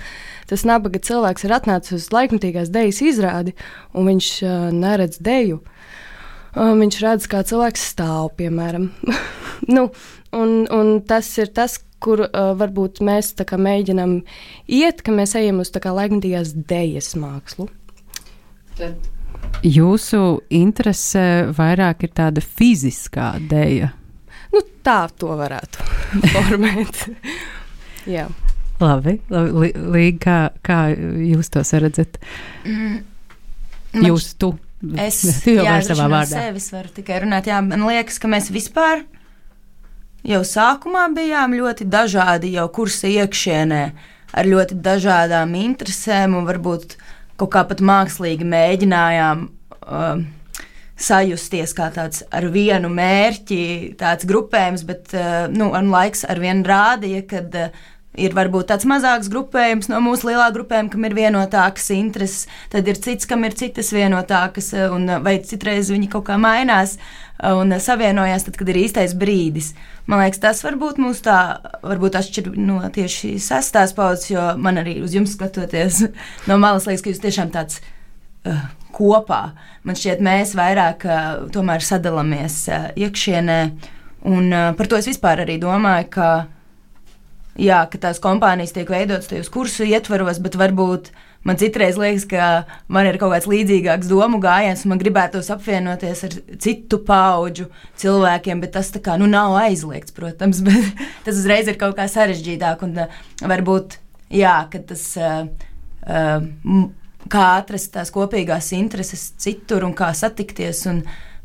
tas 0.51 0.67
nabaga 0.69 1.01
cilvēks 1.01 1.47
ir 1.47 1.55
atnācis 1.57 1.97
uz 1.97 2.11
laikmatīgās 2.13 2.69
dēļas 2.75 3.01
izrādi 3.09 3.55
un 3.95 4.11
viņš 4.11 4.29
neredz 4.75 5.17
dēļu. 5.25 5.63
Viņš 6.55 6.97
redz, 7.03 7.25
kā 7.27 7.41
cilvēks 7.43 7.81
stāv, 7.91 8.29
piemēram. 8.37 8.87
nu, 9.75 9.89
un, 10.31 10.53
un 10.71 10.93
tas 11.03 11.27
ir 11.41 11.49
tas, 11.51 11.81
kur 12.03 12.25
uh, 12.25 12.51
varbūt 12.59 13.01
mēs 13.05 13.33
mēģinām 13.35 14.19
iet, 14.67 15.01
ka 15.05 15.15
mēs 15.15 15.35
ejam 15.39 15.61
uz 15.63 15.71
laikmatīgās 15.73 16.55
dēļas 16.69 17.11
mākslu. 17.21 17.69
Tad. 18.75 19.11
Jūsu 19.65 20.21
interese 20.53 21.51
vairāk 21.55 22.05
ir 22.05 22.11
tāda 22.15 22.41
fiziskā 22.43 23.35
dēļa. 23.49 23.91
Nu, 24.53 24.61
tā 24.85 25.05
to 25.17 25.35
varētu 25.39 25.85
formēt. 26.35 27.05
Jā. 28.09 28.27
Labi, 28.81 29.17
labi 29.31 29.71
Līga, 29.95 30.19
kā, 30.19 30.37
kā 30.65 30.79
jūs 31.23 31.49
to 31.53 31.63
redzat? 31.79 32.19
Mm. 32.67 33.03
Jūs, 34.03 34.33
tu. 34.39 34.51
Es 34.99 35.21
jau 35.47 35.63
savā 35.87 36.09
vārdā. 36.11 36.49
Es 36.51 36.67
varu 36.73 36.91
tikai 36.93 37.21
runāt. 37.23 37.47
Jā, 37.49 37.61
man 37.63 37.85
liekas, 37.87 38.19
ka 38.21 38.29
mēs 38.29 38.51
vispār 38.53 39.05
jau 40.25 40.41
sākumā 40.45 41.07
bijām 41.15 41.55
ļoti 41.57 41.87
dažādi, 41.89 42.55
jau 42.57 42.67
kursa 42.73 43.09
iekšienē, 43.11 43.83
ar 44.35 44.49
ļoti 44.49 44.79
dažādām 44.83 45.55
interesēm, 45.59 46.35
un 46.37 46.47
varbūt 46.49 46.97
kaut 47.39 47.51
kā 47.55 47.65
pat 47.67 47.83
mākslīgi 47.83 48.47
mēģinājām. 48.47 49.49
Uh, 49.85 50.25
sajusties 50.95 51.73
kā 51.75 51.89
tāds 51.91 52.23
ar 52.33 52.47
vienu 52.53 52.89
mērķi, 52.91 53.95
tāds 53.99 54.27
grupējums, 54.27 54.85
bet 54.87 55.11
uh, 55.15 55.45
nu, 55.51 55.73
laiks 55.91 56.23
ar 56.27 56.39
vienu 56.39 56.63
rādīja, 56.67 57.25
ka 57.27 57.41
uh, 57.43 57.83
ir 58.15 58.35
varbūt 58.35 58.69
tāds 58.71 58.87
mazāks 58.87 59.29
grupējums 59.31 59.89
no 59.91 59.99
mūsu 60.03 60.29
lielā 60.29 60.47
grupējuma, 60.55 60.91
kam 60.93 61.07
ir 61.07 61.17
vienotākas 61.17 61.89
intereses, 61.95 62.47
tad 62.71 62.87
ir 62.87 62.99
cits, 63.01 63.27
kam 63.27 63.43
ir 63.43 63.57
citas 63.59 63.91
vienotākas, 63.95 64.71
uh, 64.77 64.87
un 64.95 65.19
vai 65.25 65.37
citreiz 65.43 65.91
viņi 65.91 66.09
kaut 66.15 66.29
kā 66.29 66.39
mainās 66.39 66.95
un 67.43 67.75
savienojās, 67.81 68.45
tad, 68.47 68.55
kad 68.59 68.69
ir 68.71 68.79
īstais 68.85 69.15
brīdis. 69.17 69.73
Man 70.07 70.21
liekas, 70.23 70.41
tas 70.43 70.63
varbūt 70.63 70.99
mūs 71.01 71.21
tā, 71.25 71.39
varbūt 71.83 72.17
atšķir 72.19 72.53
no 72.55 72.79
tieši 72.95 73.35
sestās 73.43 73.95
paudzes, 73.97 74.29
jo 74.31 74.45
man 74.61 74.79
arī 74.81 74.99
uz 75.03 75.15
jums 75.17 75.35
skatoties 75.35 76.05
no 76.49 76.59
malas 76.61 76.87
liekas, 76.87 77.03
ka 77.03 77.11
jūs 77.11 77.23
tiešām 77.25 77.51
tāds 77.55 77.81
uh, 78.47 78.65
kopā. 78.95 79.43
Man 79.83 79.99
šķiet, 79.99 80.23
mēs 80.23 80.55
vairāk 80.57 81.07
uh, 81.09 81.79
sadalāmies 81.83 82.59
uh, 82.71 82.89
iekšienē, 82.95 83.59
un 84.31 84.51
uh, 84.51 84.71
par 84.77 84.91
to 84.91 84.99
es 84.99 85.11
vispār 85.11 85.43
arī 85.43 85.59
domāju, 85.61 86.09
ka, 86.15 86.31
jā, 87.59 87.83
ka 87.91 88.01
tās 88.07 88.23
kompānijas 88.23 88.73
tiek 88.75 88.89
veidotas 88.89 89.27
tajos 89.27 89.51
kursu 89.51 89.83
ietvaros, 89.83 90.39
bet 90.39 90.55
varbūt 90.55 91.11
uh, 91.11 91.34
Man 91.45 91.59
citreiz 91.61 91.97
liekas, 92.01 92.25
ka 92.25 92.45
man 92.89 93.05
ir 93.05 93.19
kaut 93.21 93.35
kāds 93.35 93.45
līdzīgāks 93.49 94.09
domu 94.09 94.39
gājiens, 94.41 94.81
un 94.85 94.95
man 94.95 95.01
gribētos 95.01 95.51
apvienoties 95.53 96.23
ar 96.25 96.33
citu 96.63 96.99
pauģu 97.05 97.67
cilvēkiem, 98.01 98.63
bet 98.63 98.73
tas 98.73 98.89
kā, 98.97 99.19
nu, 99.21 99.29
nav 99.29 99.53
aizliegts, 99.61 100.15
protams, 100.15 100.63
bet 100.65 101.05
tas 101.27 101.37
uzreiz 101.37 101.69
ir 101.69 101.77
kaut 101.81 101.93
kā 101.99 102.09
sarežģītāk. 102.09 102.81
Un 102.87 102.97
uh, 103.05 103.23
varbūt, 103.45 103.99
jā, 104.33 104.59
tas. 104.75 105.07
Uh, 105.21 105.71
uh, 106.09 106.85
Kā 107.25 107.55
atrast 107.57 107.89
tās 107.89 108.11
kopīgās 108.13 108.67
intereses 108.77 109.31
citur 109.41 109.81
un 109.87 109.95
kā 109.97 110.11
satikties. 110.13 110.83
Un, 110.91 110.99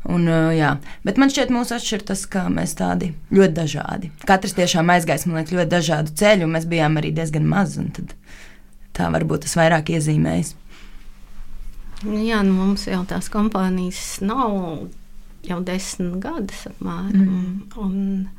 Un, 0.09 0.23
uh, 0.25 0.49
jā. 0.49 0.71
Bet 1.05 1.19
man 1.21 1.29
šķiet, 1.29 1.51
mūsu 1.53 1.75
atšķiras 1.75 2.07
tas, 2.07 2.21
ka 2.29 2.47
mēs 2.49 2.71
tādi 2.79 3.11
ļoti 3.29 3.53
dažādi. 3.53 4.09
Katrs 4.25 4.55
tiešām 4.57 4.89
aizgājis, 4.89 5.27
man 5.29 5.37
liekas, 5.37 5.53
ļoti 5.53 5.69
dažādu 5.69 6.15
ceļu, 6.17 6.47
un 6.47 6.55
mēs 6.55 6.65
bijām 6.71 6.97
arī 6.97 7.11
diezgan 7.13 7.45
mazi. 7.45 7.85
Tad 7.93 8.15
tā 8.97 9.11
varbūt 9.13 9.45
tas 9.45 9.57
vairāk 9.59 9.93
iezīmējas. 9.95 10.55
Jā, 12.01 12.41
nu 12.41 12.55
mums 12.57 12.87
jau 12.89 13.03
tās 13.05 13.29
kompānijas 13.29 14.21
nav 14.25 14.87
jau 15.45 15.57
desmit 15.65 16.17
gadus 16.21 16.63
apmēram. 16.69 17.65
Mm. 17.77 18.29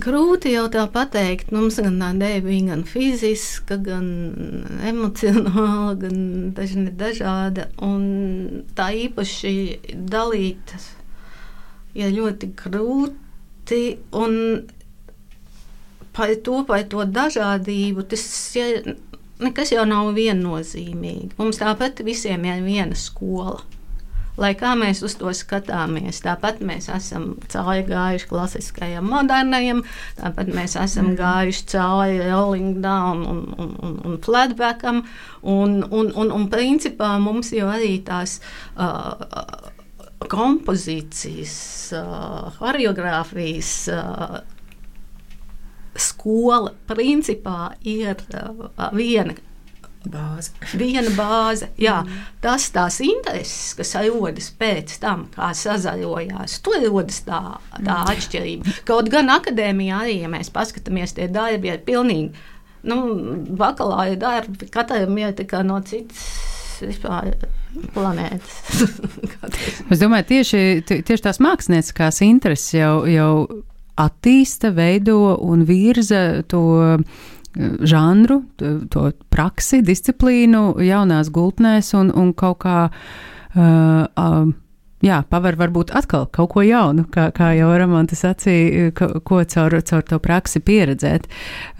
Grūti 0.00 0.52
jau 0.52 0.68
tā 0.70 0.84
pateikt. 0.92 1.48
Mums 1.50 1.80
gan 1.82 1.96
tā 1.98 2.10
dēļ 2.20 2.42
bija 2.44 2.66
gan 2.68 2.84
fiziska, 2.86 3.80
gan 3.82 4.06
emocionāla, 4.86 5.96
gan 5.98 6.20
dažni 6.54 6.92
dažāda. 6.94 7.66
Un 7.82 8.62
tā 8.78 8.92
īpaši 9.06 9.54
dalīt 10.12 10.76
ir 11.98 12.14
ļoti 12.14 12.52
grūti. 12.60 13.82
Un 14.20 14.38
par 16.16 16.32
to, 16.44 16.62
par 16.68 16.84
to 16.90 17.04
dažādību, 17.06 18.06
tas 18.10 18.24
ja, 18.56 18.70
nekas 19.40 19.74
jau 19.74 19.84
nav 19.88 20.12
viennozīmīgi. 20.16 21.34
Mums 21.38 21.60
tāpat 21.60 22.02
visiem 22.06 22.46
ir 22.48 22.64
viena 22.64 22.98
skola. 22.98 23.60
Lai 24.40 24.54
kā 24.56 24.70
mēs 24.78 25.02
uz 25.04 25.16
to 25.20 25.28
skatāmies, 25.36 26.22
tāpat 26.24 26.62
mēs 26.64 26.86
esam 26.92 27.34
cauri 27.52 27.82
gājuši 27.84 28.28
klasiskajam, 28.30 29.08
modernajam, 29.10 29.82
tāpat 30.16 30.52
mēs 30.54 30.78
esam 30.80 31.10
mm. 31.10 31.16
gājuši 31.18 31.66
cauri 31.74 32.22
rolling 32.22 32.78
down 32.80 33.20
un, 33.26 33.42
un, 33.60 33.74
un, 33.84 33.98
un 34.08 34.16
flatbackam. 34.24 35.02
Un, 35.42 35.82
un, 35.90 36.08
un, 36.14 36.32
un 36.32 36.46
principā 36.52 37.10
mums 37.20 37.52
jau 37.52 37.68
arī 37.68 37.98
tās 38.06 38.38
uh, 38.80 39.20
kompozīcijas, 40.30 41.58
uh, 41.98 42.48
choreogrāfijas. 42.56 43.74
Uh, 43.92 44.40
skola 46.00 46.74
principā 46.88 47.74
ir 47.86 48.16
uh, 48.34 48.90
viena. 48.96 49.36
Bāze. 50.00 50.54
Viena 50.80 51.10
bāze. 51.12 51.66
Jā, 51.76 51.98
mm. 52.06 52.20
Tas 52.40 52.70
tās 52.72 53.02
intereses, 53.04 53.74
kas 53.76 53.92
rodas 54.06 54.48
pēc 54.56 54.94
tam, 55.02 55.26
kā 55.34 55.50
sazaļojās, 55.52 56.54
tur 56.64 56.80
rodas 56.86 57.20
tā, 57.26 57.42
tā 57.76 57.98
mm. 57.98 58.14
atšķirība. 58.14 58.76
Kaut 58.88 59.10
gan 59.12 59.28
akadēmijā 59.34 60.00
arī, 60.06 60.16
ja 60.22 60.32
mēs 60.32 60.48
paskatāmies, 60.54 61.12
tie 61.18 61.28
darbi 61.28 61.74
ir 61.74 61.84
pilnīgi 61.84 62.32
nu, 62.88 62.96
bakalaura 63.60 64.16
darbi, 64.16 64.70
katram 64.72 65.18
ir 65.20 65.36
no 65.68 65.80
citas 65.84 66.24
vispār 66.80 67.34
planētas. 67.94 68.80
es 69.92 70.00
domāju, 70.00 70.26
tieši, 70.30 70.62
tieši 70.88 71.24
tās 71.26 71.40
mākslinieckās 71.44 72.22
intereses 72.24 72.72
jau, 72.74 73.04
jau 73.10 73.32
attīsta, 74.00 74.72
veido 74.76 75.36
un 75.44 75.64
virza 75.68 76.42
to 76.48 76.62
eh, 76.84 77.04
žanru, 77.82 78.42
to 78.56 79.10
praksi, 79.32 79.82
disciplīnu 79.86 80.80
jaunās 80.86 81.32
gultnēs 81.34 81.94
un, 81.98 82.12
un 82.14 82.34
kaut 82.34 82.62
kā. 82.64 82.80
Uh, 83.50 84.04
uh, 84.14 84.44
jā, 85.02 85.16
paver 85.26 85.56
varbūt 85.58 85.90
atkal 85.98 86.28
kaut 86.30 86.52
ko 86.52 86.62
jaunu, 86.62 87.02
kā, 87.10 87.24
kā 87.34 87.48
jau 87.58 87.72
Ramanta 87.74 88.14
sacīja, 88.14 88.92
ko, 88.94 89.08
ko 89.26 89.40
caur, 89.50 89.74
caur 89.82 90.04
to 90.06 90.20
praksi 90.22 90.62
pieredzēt. 90.62 91.26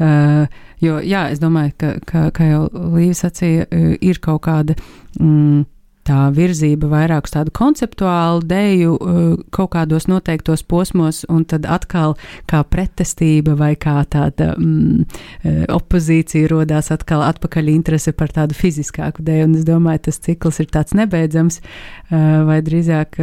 Uh, 0.02 0.50
jo, 0.82 0.98
jā, 0.98 1.28
es 1.30 1.38
domāju, 1.38 1.76
ka, 1.78 1.92
ka 2.08 2.24
kā 2.34 2.48
jau 2.50 2.64
Līva 2.96 3.14
sacīja, 3.20 3.68
ir 4.02 4.18
kaut 4.24 4.42
kāda. 4.48 4.74
Mm, 5.20 5.62
tā 6.10 6.26
virzība 6.34 6.90
vairāk 6.90 7.28
uz 7.28 7.34
tādu 7.34 7.54
konceptuālu 7.54 8.42
dēļu 8.50 8.90
uh, 8.96 9.22
kaut 9.54 9.72
kādos 9.76 10.08
noteiktos 10.10 10.64
posmos, 10.66 11.22
un 11.30 11.44
tad 11.48 11.68
atkal 11.70 12.16
kā 12.50 12.62
pretestība 12.66 13.54
vai 13.58 13.72
kā 13.80 14.00
tāda 14.10 14.52
mm, 14.56 15.06
uh, 15.06 15.62
opozīcija 15.76 16.50
rodās 16.50 16.90
atkal 16.94 17.24
atpakaļ 17.28 17.72
interese 17.72 18.14
par 18.16 18.34
tādu 18.34 18.58
fiziskāku 18.58 19.24
dēļu, 19.26 19.48
un 19.48 19.58
es 19.60 19.66
domāju, 19.68 20.06
tas 20.08 20.20
cikls 20.26 20.62
ir 20.64 20.70
tāds 20.74 20.96
nebeidzams, 20.98 21.60
uh, 21.62 22.40
vai 22.48 22.60
drīzāk. 22.66 23.18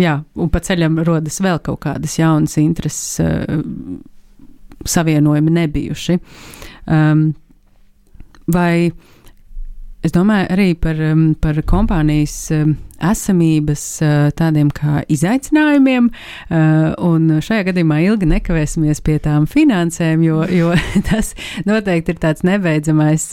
Jā, 0.00 0.12
un 0.40 0.48
pa 0.50 0.60
ceļam 0.64 0.96
rodas 1.04 1.36
vēl 1.44 1.58
kaut 1.62 1.82
kādas 1.84 2.16
jaunas 2.16 2.56
intereses 2.58 3.20
savienojumi 4.88 5.52
nebijuši. 5.58 6.16
Um, 6.90 7.26
vai 8.46 8.92
es 10.04 10.12
domāju 10.12 10.50
arī 10.52 10.68
par, 10.76 11.00
um, 11.12 11.30
par 11.40 11.60
kompānijas 11.68 12.36
um, 12.56 12.76
esamības 13.02 13.84
tādiem 14.38 14.70
kā 14.74 15.02
izaicinājumiem, 15.12 16.10
un 17.04 17.26
šajā 17.44 17.68
gadījumā 17.70 18.00
ilgi 18.06 18.28
nekavēsimies 18.30 19.02
pie 19.04 19.18
tām 19.24 19.48
finansēm, 19.50 20.22
jo, 20.26 20.42
jo 20.52 20.72
tas 21.10 21.32
noteikti 21.68 22.14
ir 22.14 22.20
tāds 22.22 22.44
nebeidzamais, 22.46 23.26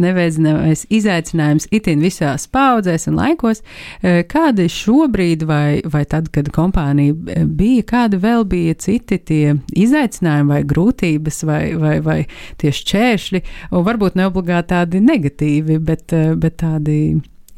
nebeidzamais 0.00 0.84
izaicinājums 0.92 1.68
itin 1.74 2.02
visās 2.04 2.46
paudzēs 2.52 3.08
un 3.10 3.18
laikos. 3.20 3.62
Kādi 4.02 4.68
šobrīd 4.72 5.46
vai, 5.48 5.80
vai 5.92 6.04
tad, 6.08 6.30
kad 6.34 6.50
kompānija 6.54 7.46
bija, 7.46 7.86
kādi 7.88 8.20
vēl 8.22 8.46
bija 8.48 8.76
citi 8.82 9.18
tie 9.18 9.56
izaicinājumi 9.78 10.56
vai 10.56 10.62
grūtības 10.68 11.42
vai, 11.48 11.62
vai, 11.78 11.96
vai 12.04 12.18
tie 12.60 12.72
šķēršļi, 12.74 13.42
un 13.72 13.86
varbūt 13.86 14.18
neobligāti 14.20 14.72
tādi 14.72 15.02
negatīvi, 15.04 15.78
bet, 15.82 16.14
bet 16.38 16.58
tādi 16.62 16.98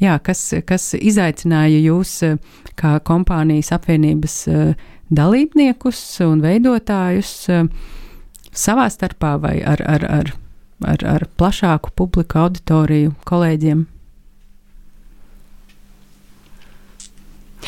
jā, 0.04 0.18
kas, 0.24 0.42
kas 0.68 0.92
izaicināja 0.98 1.80
jūs 1.80 2.14
eh, 2.26 2.36
kā 2.78 2.96
kompānijas 3.06 3.72
apvienības 3.76 4.36
eh, 4.52 4.86
dalībniekus 5.14 6.00
un 6.26 6.44
veidotājus 6.44 7.32
eh, 7.52 7.66
savā 8.54 8.88
starpā 8.92 9.34
vai 9.42 9.56
ar, 9.62 9.82
ar, 9.88 10.06
ar, 10.20 10.32
ar, 10.92 11.04
ar 11.16 11.26
plašāku 11.38 11.94
publiku 11.96 12.44
auditoriju 12.44 13.14
kolēģiem? 13.28 13.84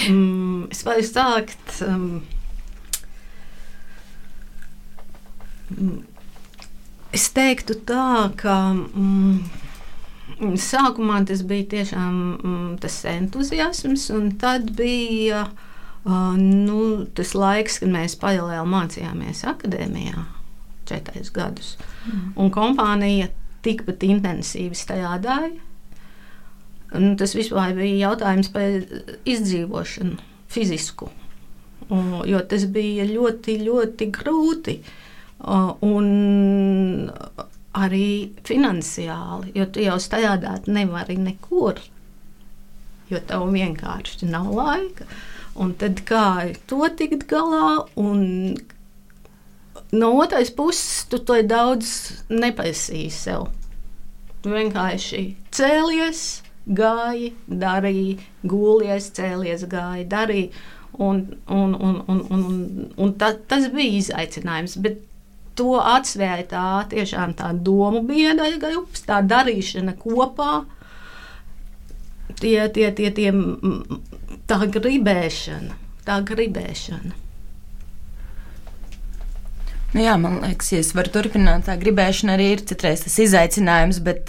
Mm, 0.06 0.66
es 0.70 0.82
varu 0.84 1.04
sākt. 1.08 1.78
Um, 1.86 2.20
es 7.16 7.30
teiktu 7.32 7.78
tā, 7.88 8.28
ka. 8.36 8.58
Mm, 8.76 9.65
Sākumā 10.36 11.22
tas 11.24 11.40
bija 11.48 11.64
tiešām 11.70 12.16
mm, 12.36 12.72
tas 12.82 12.98
entuziasms, 13.08 14.10
un 14.12 14.34
tad 14.36 14.68
bija 14.76 15.46
uh, 15.48 16.34
nu, 16.36 17.06
tas 17.16 17.32
laiks, 17.32 17.80
kad 17.80 17.92
mēs 17.94 18.18
paralēli 18.20 18.68
mācījāmies 18.68 19.46
akadēmijā 19.48 20.26
četrus 20.86 21.32
gadus. 21.32 21.70
Mm. 22.04 22.34
Un 22.36 22.52
kompānija 22.52 23.30
tikpat 23.64 24.04
intensīvi 24.06 24.76
strādāja. 24.76 25.54
Un 26.96 27.16
tas 27.18 27.32
vispār 27.34 27.72
bija 27.74 28.10
jautājums 28.10 28.52
par 28.52 28.76
izdzīvošanu, 29.26 30.20
fizisku. 30.52 31.08
Un, 31.88 32.12
jo 32.28 32.38
tas 32.48 32.68
bija 32.70 33.08
ļoti, 33.08 33.56
ļoti 33.64 34.12
grūti. 34.14 34.78
Uh, 35.36 35.72
un 35.84 37.08
arī 37.76 38.32
finansiāli, 38.46 39.52
jo 39.56 39.66
tu 39.68 39.84
jau 39.84 39.96
strādāt 40.00 40.68
nevari 40.70 41.18
nekur, 41.20 41.80
jo 43.10 43.20
tev 43.28 43.50
vienkārši 43.52 44.30
nav 44.30 44.48
laika. 44.56 45.08
Un 45.56 45.72
tad 45.80 46.02
kā 46.08 46.52
to 46.68 46.84
tikt 46.98 47.24
galā, 47.30 47.86
un 47.96 48.56
no 49.92 50.10
otras 50.20 50.50
puses 50.52 51.06
tu 51.08 51.20
to 51.24 51.38
daudz 51.42 51.92
neprasīji 52.32 53.12
sev. 53.12 53.48
Tu 54.44 54.52
vienkārši 54.52 55.22
cēlies, 55.56 56.22
gāji, 56.66 57.32
darīji, 57.48 58.18
gūlies, 58.44 59.10
cēlies, 59.16 59.64
gāji, 59.70 60.08
darīji. 60.10 60.50
Un, 61.02 61.18
un, 61.52 61.74
un, 61.74 61.96
un, 62.08 62.20
un, 62.32 62.44
un 62.96 63.10
ta, 63.20 63.34
tas 63.48 63.66
bija 63.72 63.98
izaicinājums. 64.00 64.78
Bet 64.80 65.02
to 65.56 65.76
atsvēra 65.80 66.46
tā 66.50 66.68
tiešām 66.92 67.34
tā 67.38 67.50
domu 67.52 68.02
biedra 68.06 68.50
grupas, 68.60 69.04
tā 69.08 69.20
darīšana 69.24 69.96
kopā. 70.00 70.64
Tie, 72.36 72.58
tie, 72.74 72.90
tie, 72.92 73.10
tie, 73.16 73.30
tā 74.50 74.58
gribēšana, 74.68 75.76
tā 76.04 76.18
gribēšana. 76.26 77.14
Nu 79.94 80.02
jā, 80.02 80.16
man 80.20 80.42
liekas, 80.42 80.72
ja 80.74 80.82
es 80.82 80.90
varu 80.92 81.14
turpināt, 81.14 81.64
tā 81.70 81.78
gribēšana 81.80 82.34
arī 82.36 82.50
ir 82.56 82.64
citreiz 82.68 83.06
tas 83.06 83.16
izaicinājums, 83.22 84.02
bet 84.04 84.28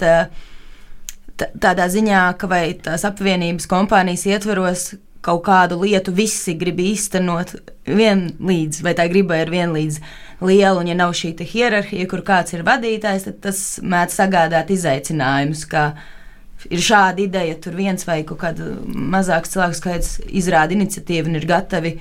tādā 1.36 1.88
ziņā, 1.92 2.22
ka 2.40 2.48
vai 2.48 2.62
tās 2.80 3.04
apvienības 3.04 3.68
kompānijas 3.68 4.24
ietvaros 4.30 4.86
kaut 5.24 5.42
kādu 5.44 5.80
lietu 5.82 6.14
visi 6.14 6.54
grib 6.56 6.78
īstenot 6.80 7.52
vienlīdz, 7.84 8.80
vai 8.86 8.94
tā 8.96 9.08
griba 9.10 9.42
ir 9.42 9.52
vienlīdz 9.52 10.00
liela, 10.40 10.78
un 10.80 10.90
ja 10.90 10.96
nav 10.98 11.14
šī 11.18 11.34
hierarhija, 11.42 12.06
kur 12.10 12.22
kāds 12.26 12.54
ir 12.54 12.66
vadītājs, 12.66 13.26
tad 13.28 13.40
tas 13.48 13.64
mēdz 13.82 14.20
sagādāt 14.20 14.70
izaicinājumus. 14.74 15.66
Ir 16.68 16.80
šāda 16.82 17.22
ideja, 17.22 17.54
tur 17.62 17.76
viens 17.78 18.02
vai 18.06 18.24
kaut 18.26 18.40
kāds 18.42 18.62
mazāks 18.84 19.52
cilvēku 19.54 19.78
skaits 19.78 20.14
izrāda 20.26 20.74
iniciatīvu 20.74 21.30
un 21.30 21.38
ir 21.38 21.46
gatavi 21.46 21.98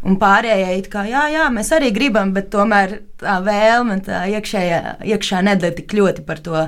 Un 0.00 0.16
pārējie 0.16 0.78
it 0.78 0.86
kā, 0.88 1.02
jā, 1.04 1.26
jā, 1.28 1.46
mēs 1.52 1.68
arī 1.76 1.90
gribam, 1.92 2.30
bet 2.32 2.46
tomēr 2.54 2.94
tā 3.20 3.34
vēlme, 3.44 3.98
tā 4.06 4.22
iekšējā, 4.32 4.78
iekšā 5.12 5.42
nedara 5.44 5.76
tik 5.76 5.92
ļoti 5.92 6.24
par 6.24 6.40
to 6.40 6.62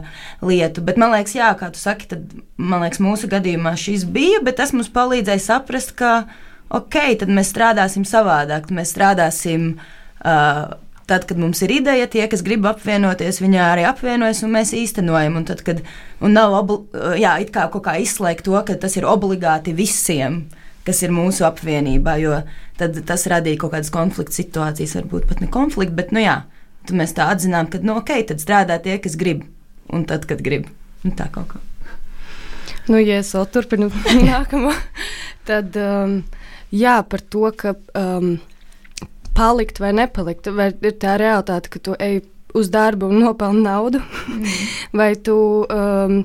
lietu. 0.44 0.84
Bet 0.84 1.00
man 1.00 1.14
liekas, 1.14 1.32
jā, 1.38 1.48
kā 1.56 1.70
tu 1.72 1.80
saki, 1.80 2.10
tad 2.10 2.34
man 2.60 2.84
liekas, 2.84 3.00
mūsu 3.00 3.30
gadījumā 3.32 3.72
šis 3.80 4.04
bija, 4.04 4.42
bet 4.44 4.60
tas 4.60 4.74
mums 4.76 4.92
palīdzēja 4.92 5.44
saprast, 5.46 5.94
ka, 5.96 6.26
ok, 6.76 6.98
tad 7.24 7.32
mēs 7.32 7.54
strādāsim 7.54 8.04
savādāk, 8.08 8.68
mēs 8.68 8.92
strādāsim. 8.92 9.70
Uh, 10.20 10.76
Tad, 11.12 11.26
kad 11.28 11.36
mums 11.36 11.60
ir 11.60 11.74
ideja, 11.74 12.06
tie, 12.08 12.22
kas 12.30 12.40
grib 12.40 12.64
apvienoties, 12.64 13.42
viņi 13.42 13.58
arī 13.60 13.82
apvienojas 13.84 14.38
un 14.46 14.54
mēs 14.54 14.70
īstenojam. 14.72 15.34
Un 15.36 15.44
tad, 15.44 15.60
kad 15.66 15.82
un 16.24 16.32
nav 16.32 16.54
obli, 16.56 16.78
jā, 17.20 17.34
kā, 17.52 17.66
kā 17.68 17.98
izslēgt 18.00 18.46
to, 18.46 18.54
ka 18.64 18.78
tas 18.80 18.96
ir 18.96 19.04
obligāti 19.04 19.74
visiem, 19.76 20.46
kas 20.86 21.02
ir 21.04 21.12
mūsu 21.12 21.44
apvienībā, 21.44 22.16
jo 22.22 22.38
tas 22.80 23.26
radīja 23.28 23.60
kaut 23.60 23.74
kādas 23.74 23.92
konflikta 23.92 24.38
situācijas, 24.38 24.96
varbūt 25.02 25.28
pat 25.28 25.42
ne 25.44 25.50
konflikta, 25.52 25.98
bet 26.00 26.14
nu 26.16 26.22
jā, 26.24 26.38
mēs 26.96 27.12
tā 27.18 27.28
atzinām, 27.34 27.68
ka 27.68 27.82
nu, 27.84 27.98
ok, 28.00 28.14
tad 28.30 28.40
strādā 28.40 28.78
tie, 28.80 28.96
kas 29.02 29.18
grib, 29.20 29.44
un 29.92 30.06
tad, 30.08 30.24
kad 30.30 30.40
grib. 30.40 30.70
Nu, 31.02 31.12
tā 31.18 31.28
kaut 31.34 31.52
kā. 31.52 31.60
Nu, 32.88 32.96
ja 33.02 33.20
es 33.20 33.34
vēl 33.36 33.46
turpinu 33.52 33.90
nākamo, 34.30 34.72
tad 35.44 35.76
um, 35.76 36.22
jā, 36.72 36.96
par 37.04 37.20
to, 37.20 37.44
ka 37.58 37.76
um, 38.00 38.38
palikt 39.34 39.80
vai 39.80 39.92
nepalikt, 39.96 40.50
vai 40.56 40.70
ir 40.72 40.96
tā 41.00 41.16
realitāte, 41.20 41.72
ka 41.72 41.82
tu 41.82 41.96
ej 41.98 42.22
uz 42.54 42.68
darbu 42.72 43.08
un 43.08 43.22
nopelni 43.24 43.64
naudu, 43.64 44.00
mm. 44.02 44.56
vai 45.00 45.14
tu 45.16 45.36
um, 45.64 46.18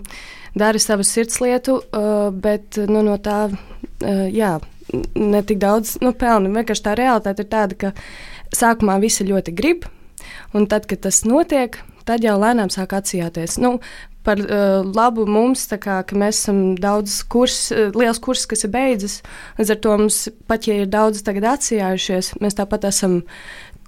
dari 0.57 0.79
savu 0.79 1.05
sirdslietu, 1.07 1.77
uh, 1.79 2.29
bet 2.33 2.79
nu, 2.89 3.03
no 3.05 3.17
tā, 3.21 3.47
uh, 3.51 4.25
jā, 4.33 4.57
ne 5.15 5.43
tik 5.43 5.61
daudz 5.61 5.97
nu, 6.03 6.13
pelnu. 6.17 6.51
Vienkārši 6.55 6.85
tā 6.85 6.95
realitāte 6.99 7.45
ir 7.45 7.51
tāda, 7.51 7.77
ka 7.79 7.93
sākumā 8.55 8.97
visi 9.03 9.27
ļoti 9.27 9.53
grib, 9.55 9.87
un 10.57 10.67
tad, 10.67 10.87
kad 10.89 11.05
tas 11.05 11.23
notiek, 11.27 11.79
tad 12.07 12.23
jau 12.23 12.37
lēnām 12.39 12.71
sāk 12.73 12.95
atsijāties. 12.97 13.57
Nu, 13.61 13.77
par 14.27 14.41
uh, 14.43 14.81
labu 14.83 15.23
mums, 15.29 15.63
kā, 15.79 16.01
ka 16.07 16.19
mēs 16.19 16.41
esam 16.41 16.59
daudz 16.81 17.21
kurs, 17.31 17.69
uh, 17.71 17.89
liels 17.95 18.19
kurs, 18.23 18.43
kas 18.49 18.67
ir 18.67 18.73
beidzis. 18.75 19.21
Līdz 19.59 19.73
ar 19.73 19.79
to 19.85 19.95
mums, 20.03 20.19
pat 20.51 20.67
ja 20.67 20.81
ir 20.81 20.91
daudz 20.91 21.23
tagad 21.25 21.47
atsijājušies, 21.55 22.35
mēs 22.43 22.59
tāpat 22.59 22.89
esam 22.91 23.21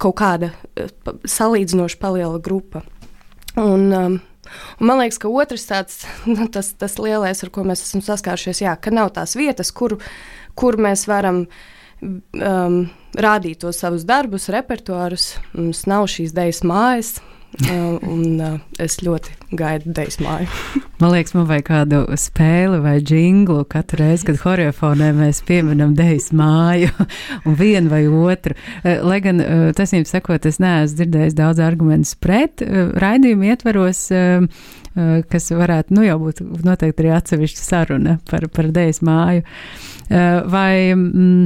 kaut 0.00 0.18
kāda 0.22 0.50
uh, 0.50 0.90
salīdzinoši 1.28 2.00
paliela 2.00 2.42
grupa. 2.42 2.84
Un, 3.60 3.88
um, 3.92 4.18
Un 4.82 4.88
man 4.88 4.98
liekas, 4.98 5.20
ka 5.22 5.28
otrs 5.30 5.62
tāds, 5.68 6.00
nu, 6.26 6.48
tas, 6.50 6.72
tas 6.74 6.96
lielais, 6.98 7.38
ar 7.44 7.52
ko 7.54 7.62
mēs 7.62 7.84
esam 7.84 8.00
saskārušies, 8.02 8.64
jā, 8.64 8.72
ka 8.82 8.90
nav 8.90 9.12
tās 9.14 9.36
vietas, 9.38 9.70
kur 9.70 9.94
kur 10.60 10.78
mēs 10.80 11.06
varam 11.08 11.44
um, 12.02 12.78
rādīt 13.16 13.62
tos 13.64 13.80
savus 13.82 14.06
darbus, 14.08 14.50
repertuārus. 14.52 15.34
Mums 15.56 15.86
nav 15.90 16.08
šīs 16.12 16.34
idejas 16.34 16.62
mājas. 16.66 17.14
Uh, 17.58 17.98
un 18.14 18.38
uh, 18.38 18.58
es 18.78 19.00
ļoti 19.02 19.32
gaidu 19.58 19.90
dēļu 19.96 20.22
māju. 20.22 20.48
man 21.02 21.12
liekas, 21.14 21.34
man 21.34 21.48
vajag 21.48 21.66
kādu 21.66 22.00
spēli 22.20 22.78
vai 22.84 22.94
jinglu 23.00 23.64
katru 23.70 24.04
reizi, 24.04 24.28
kad 24.28 24.38
horeofonē 24.44 25.10
mēs 25.18 25.42
pieminam 25.48 25.96
dēļu 25.98 26.38
māju, 26.38 26.92
un 27.46 27.58
vienu 27.58 27.90
vai 27.90 28.04
otru. 28.06 28.54
Uh, 28.84 29.02
lai 29.02 29.18
gan, 29.24 29.42
uh, 29.42 29.82
jums 29.90 30.14
sakot, 30.14 30.46
es 30.46 30.60
neesmu 30.62 31.00
dzirdējis 31.00 31.38
daudz 31.38 31.62
argumentus 31.64 32.14
pret 32.14 32.62
raidījumu 32.62 33.50
ietvaros. 33.50 34.06
Kas 35.30 35.44
varētu 35.54 35.94
nu, 35.94 36.02
jau 36.02 36.16
būt 36.18 36.40
noteikti 36.66 37.04
arī 37.04 37.12
atsevišķa 37.14 37.62
saruna 37.62 38.16
par, 38.30 38.48
par 38.52 38.68
dēļu 38.74 39.06
māju. 39.06 39.44
Vai, 40.50 40.72
mm, 40.96 41.44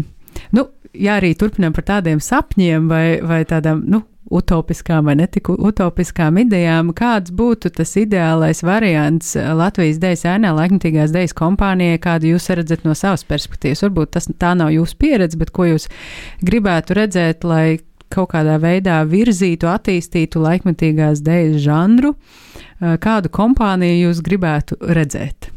nu, 0.57 0.65
ja 0.95 1.19
arī 1.21 1.35
turpinām 1.39 1.75
par 1.77 1.87
tādiem 1.89 2.23
sapņiem 2.23 2.91
vai, 2.91 3.07
vai 3.25 3.43
tādām, 3.49 3.83
nu, 3.91 4.03
utopiskām 4.35 5.09
vai 5.09 5.15
netiku 5.19 5.55
utopiskām 5.69 6.39
idejām, 6.41 6.93
kāds 6.97 7.33
būtu 7.35 7.71
tas 7.77 7.93
ideālais 8.01 8.63
variants 8.65 9.35
Latvijas 9.37 10.01
dēļas 10.03 10.25
ēnā 10.35 10.53
laikmatīgās 10.57 11.13
dēļas 11.15 11.37
kompānijai, 11.39 12.01
kādu 12.03 12.33
jūs 12.33 12.49
redzat 12.57 12.87
no 12.89 12.97
savas 12.99 13.27
perspektīvas. 13.29 13.85
Varbūt 13.87 14.15
tas 14.17 14.29
tā 14.41 14.55
nav 14.59 14.73
jūsu 14.75 14.99
pieredze, 15.01 15.41
bet 15.41 15.53
ko 15.55 15.69
jūs 15.69 15.89
gribētu 16.45 16.99
redzēt, 16.99 17.45
lai 17.45 17.79
kaut 18.15 18.31
kādā 18.35 18.59
veidā 18.63 19.01
virzītu, 19.09 19.69
attīstītu 19.71 20.43
laikmetīgās 20.43 21.25
dēļas 21.25 21.65
žanru, 21.65 22.15
kādu 22.81 23.33
kompāniju 23.35 24.09
jūs 24.09 24.23
gribētu 24.25 24.79
redzēt? 24.95 25.54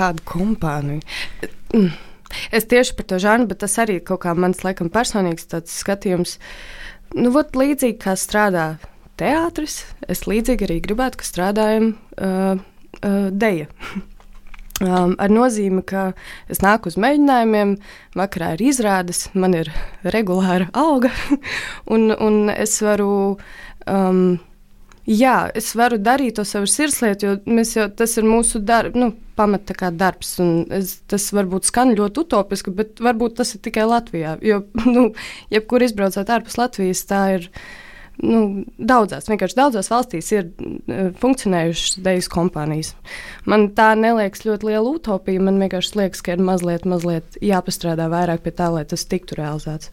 Kādu 0.00 0.24
kompāniju? 0.28 1.02
Mm. 1.76 1.90
Es 2.54 2.68
tieši 2.70 2.94
par 2.96 3.08
to 3.10 3.18
žanru, 3.22 3.50
bet 3.50 3.60
tas 3.64 3.74
arī 3.82 3.98
kaut 4.06 4.22
kā 4.24 4.34
mans 4.38 4.62
laikam 4.64 4.90
personīgs 4.92 5.48
skatījums. 5.72 6.38
Nu, 7.18 7.32
vot, 7.34 7.56
līdzīgi 7.58 7.98
kā 8.00 8.14
strādā 8.18 8.76
teātris, 9.20 9.82
es 10.08 10.24
līdzīgi 10.30 10.68
arī 10.68 10.78
gribētu, 10.84 11.20
ka 11.20 11.26
strādājam 11.26 11.92
uh, 12.16 12.62
uh, 13.02 13.26
deja. 13.30 13.68
Um, 14.80 15.10
ar 15.20 15.28
nozīmi, 15.28 15.82
ka 15.84 16.14
es 16.48 16.62
nāku 16.64 16.88
uz 16.88 16.94
mēģinājumiem, 16.96 17.74
vakarā 18.16 18.54
ir 18.54 18.62
izrādes, 18.70 19.26
man 19.36 19.52
ir 19.58 19.68
regulāra 20.08 20.70
alga, 20.72 21.10
un, 21.92 22.08
un 22.16 22.48
es 22.48 22.78
varu. 22.80 23.36
Um, 23.84 24.38
Jā, 25.10 25.48
es 25.58 25.72
varu 25.74 25.98
darīt 25.98 26.36
to 26.38 26.44
savu 26.46 26.68
sirdslietu, 26.70 27.26
jo 27.26 27.62
jau, 27.66 27.88
tas 27.98 28.12
ir 28.20 28.26
mūsu 28.28 28.60
darb, 28.62 28.94
nu, 28.94 29.10
pamata 29.34 29.74
kā 29.74 29.90
darbs. 29.90 30.36
Es, 30.76 31.00
tas 31.10 31.24
varbūt 31.34 31.66
skan 31.66 31.96
ļoti 31.98 32.22
utopiski, 32.22 32.70
bet 32.76 33.02
varbūt 33.02 33.40
tas 33.40 33.56
ir 33.56 33.62
tikai 33.64 33.88
Latvijā. 33.90 34.36
Jo, 34.46 34.62
nu, 34.94 35.08
jebkur 35.50 35.82
izbraucot 35.86 36.30
ārpus 36.30 36.60
Latvijas, 36.60 37.02
tā 37.10 37.22
ir 37.40 37.48
nu, 38.22 38.62
daudzās, 38.78 39.26
vienkārši 39.32 39.58
daudzās 39.58 39.90
valstīs 39.90 40.30
ir 40.36 40.46
uh, 40.46 41.10
funkcionējušas 41.18 41.98
dejas 42.06 42.30
kompānijas. 42.30 42.94
Man 43.50 43.72
tā 43.74 43.90
neliekas 43.98 44.46
ļoti 44.46 44.70
liela 44.70 44.94
utopija. 44.94 45.42
Man 45.42 45.58
vienkārši 45.64 46.04
liekas, 46.04 46.22
ka 46.22 46.36
ir 46.36 46.44
mazliet, 46.52 46.86
mazliet 46.86 47.40
jāpastrādā 47.42 48.06
vairāk 48.12 48.46
pie 48.46 48.54
tā, 48.54 48.70
lai 48.76 48.86
tas 48.86 49.08
tiktu 49.10 49.42
realizēts. 49.42 49.90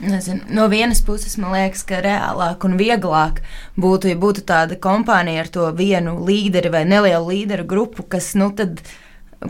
Nezinu, 0.00 0.46
no 0.56 0.64
vienas 0.72 1.02
puses 1.04 1.36
man 1.36 1.52
liekas, 1.52 1.82
ka 1.84 2.00
reālāk 2.00 2.64
un 2.64 2.78
vieglāk 2.80 3.42
būtu, 3.76 4.08
ja 4.08 4.16
būtu 4.16 4.46
tāda 4.48 4.78
kompānija 4.80 5.44
ar 5.44 5.52
to 5.52 5.68
vienu 5.76 6.16
līderi 6.24 6.72
vai 6.72 6.86
nelielu 6.88 7.26
līderu 7.28 7.66
grupu, 7.68 8.06
kas, 8.08 8.32
nu, 8.40 8.48
tad, 8.56 8.80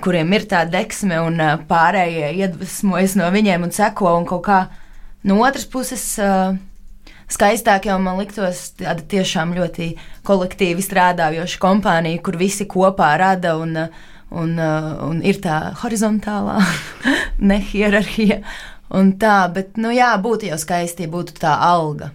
kuriem 0.02 0.34
ir 0.34 0.48
tā 0.50 0.64
deksme 0.66 1.20
un 1.22 1.38
pārējie 1.70 2.32
iedvesmojas 2.42 3.14
no 3.20 3.30
viņiem 3.30 3.68
un 3.68 3.74
seko 3.74 4.16
un 4.18 4.26
kaut 4.26 4.46
kā 4.48 4.60
No 5.20 5.36
otras 5.44 5.66
puses, 5.68 6.04
skaistāk 7.28 7.90
jau 7.90 7.98
man 8.00 8.16
liktos 8.16 8.70
tāda 8.80 9.04
tiešām 9.04 9.52
ļoti 9.52 9.90
kolektīvi 10.24 10.80
strādājoša 10.84 11.60
kompānija, 11.60 12.22
kur 12.24 12.38
visi 12.40 12.64
kopā 12.64 13.10
rada 13.20 13.58
un, 13.60 13.76
un, 14.32 14.54
un 14.56 15.20
ir 15.20 15.42
tā 15.44 15.60
horizontālā 15.82 16.56
nehierarhija. 17.52 18.40
Un 18.90 19.12
tā, 19.22 19.44
bet, 19.54 19.76
nu 19.78 19.92
jā, 19.94 20.10
būtu 20.22 20.48
jau 20.50 20.58
skaisti, 20.58 21.06
ja 21.06 21.12
būtu 21.12 21.36
tā 21.38 21.52
alga. 21.62 22.10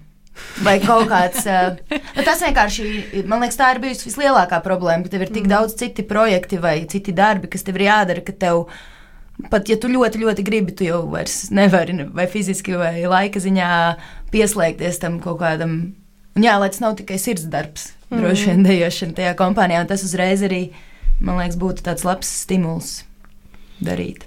Vai 0.65 0.75
kaut 0.83 1.07
kāds. 1.07 1.45
nu, 2.15 2.25
tas 2.27 2.41
vienkārši, 2.43 2.88
man 3.29 3.43
liekas, 3.43 3.59
tā 3.59 3.69
ir 3.71 3.79
bijusi 3.83 4.09
vislielākā 4.09 4.59
problēma, 4.65 5.05
ka 5.05 5.13
tev 5.13 5.23
ir 5.23 5.31
tik 5.31 5.45
mm. 5.45 5.53
daudz 5.53 5.77
citi 5.79 6.03
projekti 6.07 6.59
vai 6.59 6.81
citi 6.91 7.15
darbi, 7.15 7.47
kas 7.51 7.63
tev 7.63 7.79
ir 7.79 7.88
jādara, 7.89 8.25
ka 8.25 8.35
tev 8.35 8.67
Pat 9.51 9.67
ja 9.67 9.75
tu 9.75 9.89
ļoti, 9.91 10.21
ļoti 10.21 10.43
gribi, 10.47 10.71
tu 10.79 10.85
jau 10.88 11.01
vairs 11.11 11.49
nevari 11.51 12.05
vai 12.15 12.23
fiziski, 12.31 12.71
vai 12.79 13.03
laika 13.03 13.41
ziņā 13.43 13.69
pieslēgties 14.31 15.01
tam 15.01 15.17
kaut 15.23 15.41
kādam. 15.41 15.73
Un 16.39 16.45
jā, 16.45 16.53
lai 16.59 16.69
tas 16.71 16.79
nav 16.79 16.95
tikai 16.99 17.17
sirds 17.19 17.43
darbs, 17.51 17.89
mm. 18.07 18.21
droši 18.21 18.47
vien 18.47 18.63
dejošana 18.63 19.17
tajā 19.17 19.33
kompānijā, 19.39 19.81
un 19.83 19.91
tas 19.91 20.05
uzreiz 20.07 20.43
arī, 20.47 20.61
man 21.19 21.41
liekas, 21.41 21.59
būtu 21.59 21.83
tāds 21.83 22.07
labs 22.07 22.31
stimuls 22.45 22.93
darīt. 23.83 24.23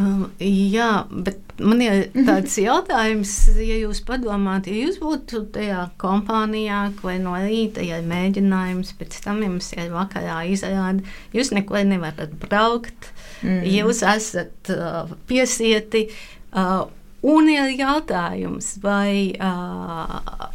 Um, 0.00 0.28
jā, 0.40 1.04
bet 1.10 1.60
man 1.60 1.82
ir 1.84 2.06
tāds 2.14 2.54
jautājums, 2.62 3.32
ja 3.58 3.76
jūs 3.80 4.02
padomājat, 4.08 4.70
ja 4.70 4.86
jūs 4.86 5.00
būtu 5.02 5.44
tajā 5.54 5.84
kompānijā, 6.00 6.84
vai 7.02 7.18
no 7.22 7.34
rīta 7.36 7.84
ir 7.84 8.06
mēģinājums, 8.08 8.94
pēc 9.00 9.18
tam 9.24 9.42
jums 9.44 9.72
ir 9.76 9.92
vakarā 9.92 10.42
izrādi, 10.52 11.04
jūs 11.36 11.52
neko 11.56 11.82
nevarat 11.88 12.32
braukt. 12.44 13.12
Mm. 13.42 13.62
Jūs 13.68 14.04
esat 14.06 14.72
uh, 14.72 15.12
piesieti. 15.28 16.06
Uh, 16.52 16.86
un 17.26 17.50
ir 17.50 17.74
jautājums, 17.78 18.76
vai 18.82 19.34
uh, 19.36 20.48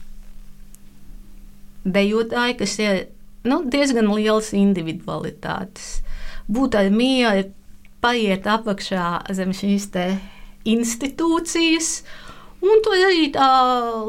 dejotāji, 1.88 2.58
kas 2.60 2.80
ir 2.84 3.06
nu, 3.48 3.62
diezgan 3.72 4.10
liels 4.12 4.54
individualitātes, 4.58 6.02
būtu 6.52 6.80
ar 6.80 6.92
mieru 6.94 7.48
paiet 8.02 8.48
apakšā 8.48 9.10
zem 9.38 9.54
šīs 9.56 9.92
institūcijas 10.68 11.92
Un 12.58 12.80
to 12.82 12.94
arī 12.96 13.28
tā 13.30 13.48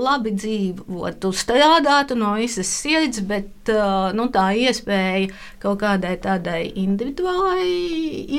labi 0.00 0.30
dzīvot, 0.32 1.26
strādāt 1.36 2.14
no 2.16 2.32
visas 2.38 2.70
sirds, 2.72 3.20
bet 3.28 3.68
nu, 4.16 4.28
tā 4.32 4.46
iespēja 4.56 5.28
kaut 5.60 5.82
kādai 5.82 6.14
tādai 6.22 6.62
individuālai 6.80 7.68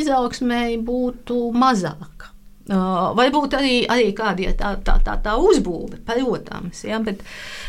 izaugsmēji 0.02 0.80
būtu 0.88 1.38
mazāka. 1.54 2.34
Uh, 2.70 3.14
varbūt 3.18 3.56
arī, 3.58 3.76
arī 3.90 4.12
kāda 4.18 4.44
ja 4.46 4.52
tā, 4.58 4.76
tā, 4.86 5.00
tā, 5.06 5.16
tā 5.26 5.34
uzbūve, 5.42 6.04
protams, 6.06 6.84
ja, 6.86 7.00
bet, 7.02 7.24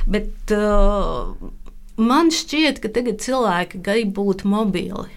bet 0.05 0.53
man 1.97 2.29
šķiet, 2.37 2.83
ka 2.85 2.93
tagad 2.93 3.25
cilvēki 3.25 3.81
grib 3.85 4.13
būt 4.17 4.45
mobili. 4.49 5.09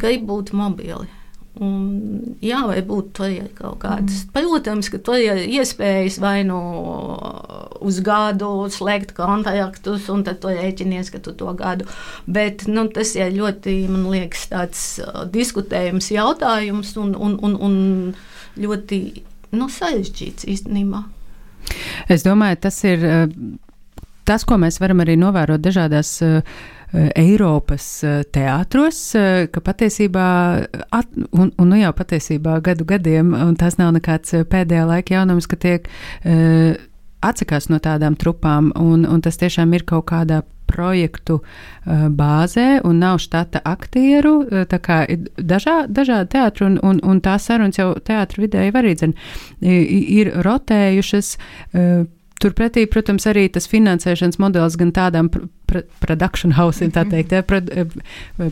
Grib 0.00 0.24
būt 0.28 0.54
mobili. 0.56 1.10
Un, 1.60 2.36
jā, 2.40 2.62
vai 2.64 2.78
būtu 2.80 3.26
ir 3.28 3.48
kaut 3.52 3.82
kādas. 3.82 4.22
Mm. 4.24 4.30
Protams, 4.32 4.88
ka 4.88 5.00
tur 5.04 5.20
ir 5.20 5.42
iespējas 5.44 6.16
vai 6.22 6.38
nu 6.48 6.60
uz 7.84 7.98
gadu 8.04 8.48
slēgt 8.72 9.12
kontraktus, 9.18 10.08
un 10.12 10.24
tad 10.24 10.40
tu 10.40 10.48
rēķinies, 10.48 11.10
ka 11.12 11.20
tu 11.20 11.34
to 11.36 11.52
gadu. 11.58 11.84
Bet 12.24 12.64
nu, 12.72 12.86
tas 12.88 13.12
ir 13.18 13.34
ļoti, 13.36 13.74
man 13.92 14.08
liekas, 14.14 14.46
tāds 14.54 14.86
uh, 15.04 15.26
diskutējums 15.28 16.08
jautājums 16.14 16.94
un, 17.02 17.12
un, 17.20 17.36
un, 17.44 17.58
un 17.68 17.76
ļoti 18.56 19.02
nu, 19.52 19.68
sarežģīts 19.68 20.48
īstenībā. 20.48 21.04
Es 22.08 22.24
domāju, 22.24 22.62
tas 22.64 22.80
ir 22.88 23.04
uh, 23.04 23.26
tas, 24.28 24.46
ko 24.48 24.60
mēs 24.60 24.80
varam 24.82 25.02
arī 25.04 25.18
novērot 25.20 25.62
dažādās. 25.62 26.20
Uh, 26.22 26.62
Eiropas 26.92 27.86
eh, 28.04 28.20
teātros, 28.36 28.98
ka 29.48 29.60
patiesībā, 29.64 30.26
at, 30.92 31.14
un, 31.32 31.48
un 31.56 31.70
nu 31.70 31.78
jau 31.80 31.92
patiesībā 31.96 32.58
gadu 32.64 32.84
gadiem, 32.84 33.32
un 33.32 33.56
tas 33.56 33.78
nav 33.80 33.94
nekāds 33.96 34.36
pēdējā 34.52 34.84
laika 34.90 35.16
jaunums, 35.16 35.48
ka 35.48 35.56
tiek 35.56 35.88
uh, 35.88 36.74
atsakās 37.24 37.70
no 37.72 37.80
tādām 37.80 38.18
trupām, 38.20 38.74
un, 38.76 39.06
un 39.08 39.24
tas 39.24 39.40
tiešām 39.40 39.72
ir 39.72 39.86
kaut 39.88 40.10
kādā 40.12 40.42
projektu 40.68 41.40
uh, 41.40 42.06
bāzē 42.12 42.82
un 42.84 43.00
nav 43.00 43.22
štata 43.24 43.64
aktieru. 43.64 44.38
Uh, 44.44 44.64
tā 44.68 44.80
kā 44.84 45.02
ir 45.08 45.30
dažā, 45.36 45.86
dažādi 45.88 46.34
teātri 46.36 46.68
un, 46.68 46.80
un, 46.84 47.00
un 47.00 47.24
tās 47.24 47.48
sarunas 47.48 47.80
jau 47.80 47.94
teātru 48.04 48.44
vidē 48.44 48.68
jau 48.68 48.80
arī 48.82 48.96
dzen, 49.00 49.16
ir 49.62 50.36
rotējušas. 50.44 51.38
Uh, 51.72 52.02
Turpretī, 52.42 52.88
protams, 52.90 53.28
arī 53.30 53.46
tas 53.54 53.68
finansēšanas 53.70 54.40
modelis 54.42 54.74
gan 54.80 54.90
tādām 54.94 55.28
production 56.02 56.54
house, 56.56 56.84
tā 56.94 57.04
teikt, 57.08 57.32
ja, 57.32 57.42
prod, 57.46 57.70
eh, 57.72 57.86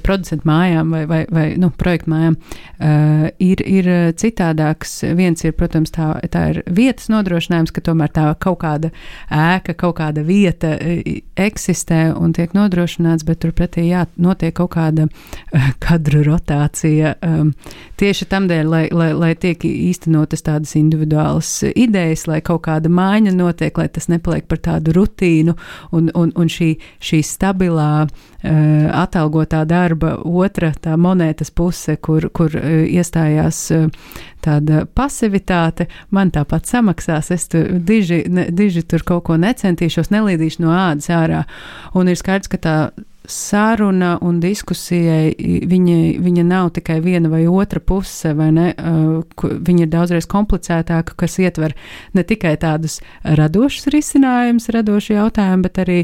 producentu 0.05 0.49
mājām 0.49 0.95
vai, 0.95 1.05
vai, 1.11 1.21
vai 1.31 1.47
nu, 1.61 1.71
projektu 1.71 2.11
mājām, 2.11 2.37
uh, 2.37 3.27
ir, 3.43 3.63
ir 3.67 3.89
citādāks. 4.19 5.01
Viens 5.17 5.45
ir, 5.45 5.55
protams, 5.57 5.93
tā, 5.95 6.13
tā 6.33 6.45
ir 6.53 6.63
vietas 6.67 7.11
nodrošinājums, 7.13 7.73
ka 7.75 7.83
tomēr 7.85 8.13
tā 8.15 8.27
kaut 8.41 8.61
kāda 8.65 8.91
ēka, 9.31 9.75
kaut 9.79 9.99
kāda 10.01 10.25
vieta 10.27 10.75
eksistē 11.41 12.11
un 12.17 12.35
tiek 12.37 12.55
nodrošināts, 12.57 13.27
bet 13.29 13.43
turpretī, 13.45 13.89
jā, 13.91 14.07
notiek 14.21 14.55
kaut 14.57 14.75
kāda 14.77 15.09
kadru 15.85 16.23
rotācija 16.27 17.15
um, 17.27 17.53
tieši 18.01 18.27
tam 18.31 18.47
dēļ, 18.51 18.71
lai, 18.71 18.83
lai, 18.95 19.11
lai 19.17 19.31
tiek 19.39 19.65
īstenotas 19.67 20.45
tādas 20.47 20.75
individuālas 20.79 21.51
idejas, 21.75 22.27
lai 22.31 22.41
kaut 22.45 22.63
kāda 22.69 22.91
maiņa 22.93 23.35
notiek, 23.37 23.77
lai 23.79 23.89
tas 23.93 24.09
nepaliek 24.13 24.47
par 24.51 24.61
tādu 24.63 24.95
rutīnu, 24.97 25.57
un, 25.97 26.09
un, 26.17 26.33
un 26.39 26.51
šī, 26.51 26.71
šī 27.03 27.10
stabilā, 27.27 28.07
uh, 28.07 28.53
atalgotā 29.03 29.65
darba 29.69 30.15
otra 30.23 30.71
tā 30.79 30.95
monētas 31.01 31.51
puse, 31.51 31.97
kur, 31.99 32.29
kur 32.33 32.55
uh, 32.55 32.71
iestājās 32.87 33.61
uh, 33.75 34.15
tāda 34.45 34.87
pasivitāte, 34.87 35.89
man 36.15 36.31
tāpat 36.31 36.71
samaksās, 36.71 37.31
es 37.35 37.49
tu, 37.51 37.65
diži, 37.91 38.23
ne, 38.31 38.47
diži 38.55 38.87
tur 38.87 39.05
kaut 39.07 39.27
ko 39.29 39.37
necentīšos, 39.41 40.13
nelīdīšu 40.15 40.65
no 40.65 40.73
ādas 40.77 41.11
ārā. 41.13 41.45
Un 41.99 42.09
ir 42.09 42.19
skaidrs, 42.21 42.51
ka 42.51 42.61
tā 42.63 42.77
saruna 43.29 44.15
un 44.25 44.41
diskusijai 44.41 45.35
viņa, 45.69 45.97
viņa 46.25 46.45
nav 46.47 46.71
tikai 46.77 46.99
viena 47.05 47.31
vai 47.33 47.43
otra 47.51 47.81
puse, 47.81 48.33
vai 48.37 48.51
ne? 48.55 48.69
Viņa 49.41 49.85
ir 49.85 49.91
daudzreiz 49.93 50.29
komplicētāka, 50.31 51.17
kas 51.21 51.39
ietver 51.43 51.75
ne 52.17 52.25
tikai 52.27 52.55
tādus 52.61 53.01
radošus 53.25 53.91
risinājumus, 53.95 54.71
radošu 54.75 55.19
jautājumu, 55.19 55.67
bet 55.67 55.83
arī 55.85 55.99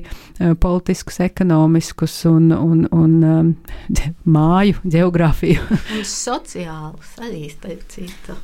politiskus, 0.62 1.20
ekonomiskus 1.24 2.18
un, 2.30 2.53
un, 2.53 2.84
un 2.93 3.57
māju 4.36 4.84
geogrāfiju. 4.84 5.64
un 5.97 6.05
sociālus 6.05 7.16
arī, 7.22 7.49
starp 7.53 7.88
citu. 7.93 8.38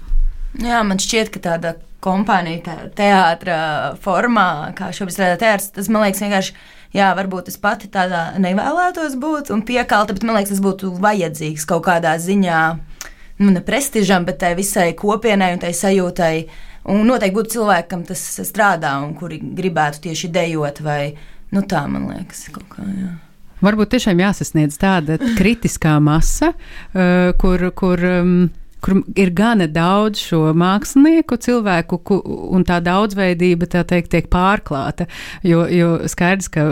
Jā, 0.60 0.82
man 0.84 1.00
šķiet, 1.00 1.30
ka 1.32 1.40
tāda 1.40 1.76
kompānija, 2.02 2.76
teātris 2.98 4.00
formā, 4.02 4.72
kā 4.76 4.90
šobrīd 4.92 5.16
strādā 5.16 5.38
teātris, 5.40 5.70
tas 5.72 5.88
man 5.92 6.04
liekas 6.04 6.24
vienkārši 6.24 6.56
jā, 6.96 7.08
varbūt 7.16 7.48
es 7.52 7.58
pati 7.60 7.88
tādā 7.92 8.32
nevēlētos 8.42 9.16
būt 9.20 9.52
un 9.54 9.64
piekalta, 9.66 10.16
bet 10.16 10.26
man 10.26 10.36
liekas, 10.38 10.54
tas 10.54 10.64
būtu 10.64 10.92
vajadzīgs 11.02 11.66
kaut 11.68 11.86
kādā 11.88 12.14
ziņā, 12.20 12.60
nu, 13.40 13.50
ne 13.54 13.64
prestižam, 13.64 14.26
bet 14.28 14.42
tai 14.42 14.54
visai 14.58 14.92
kopienai 14.98 15.54
un 15.56 15.62
tai 15.62 15.72
sajūtai. 15.76 16.36
Un 16.92 17.04
noteikti 17.06 17.36
būtu 17.36 17.54
cilvēki, 17.54 17.88
kam 17.92 18.00
tas 18.02 18.22
strādā 18.42 18.96
un 19.04 19.12
kuri 19.14 19.38
gribētu 19.38 20.00
tieši 20.08 20.32
dejot, 20.34 20.80
vai 20.82 21.12
nu, 21.54 21.62
tā, 21.62 21.84
man 21.86 22.08
liekas, 22.10 22.48
kaut 22.50 22.66
kā. 22.72 22.82
Jā. 22.82 23.12
Varbūt 23.62 23.92
tiešām 23.94 24.18
jāsasniedz 24.18 24.74
tāda 24.82 25.20
kritiskā 25.38 25.94
masa, 26.02 26.50
uh, 26.56 27.30
kur. 27.38 27.70
kur 27.78 28.02
um, 28.10 28.34
kur 28.82 29.02
ir 29.18 29.30
gana 29.30 29.68
daudz 29.70 30.20
šo 30.26 30.50
mākslinieku, 30.58 31.38
cilvēku, 31.42 31.98
ku, 32.02 32.18
un 32.56 32.66
tā 32.66 32.80
daudzveidība 32.84 33.68
tā 33.70 33.84
teikt, 33.88 34.10
tiek 34.14 34.28
pārklāta. 34.32 35.06
Jo, 35.46 35.64
jo 35.70 35.92
skaidrs, 36.10 36.50
ka, 36.52 36.66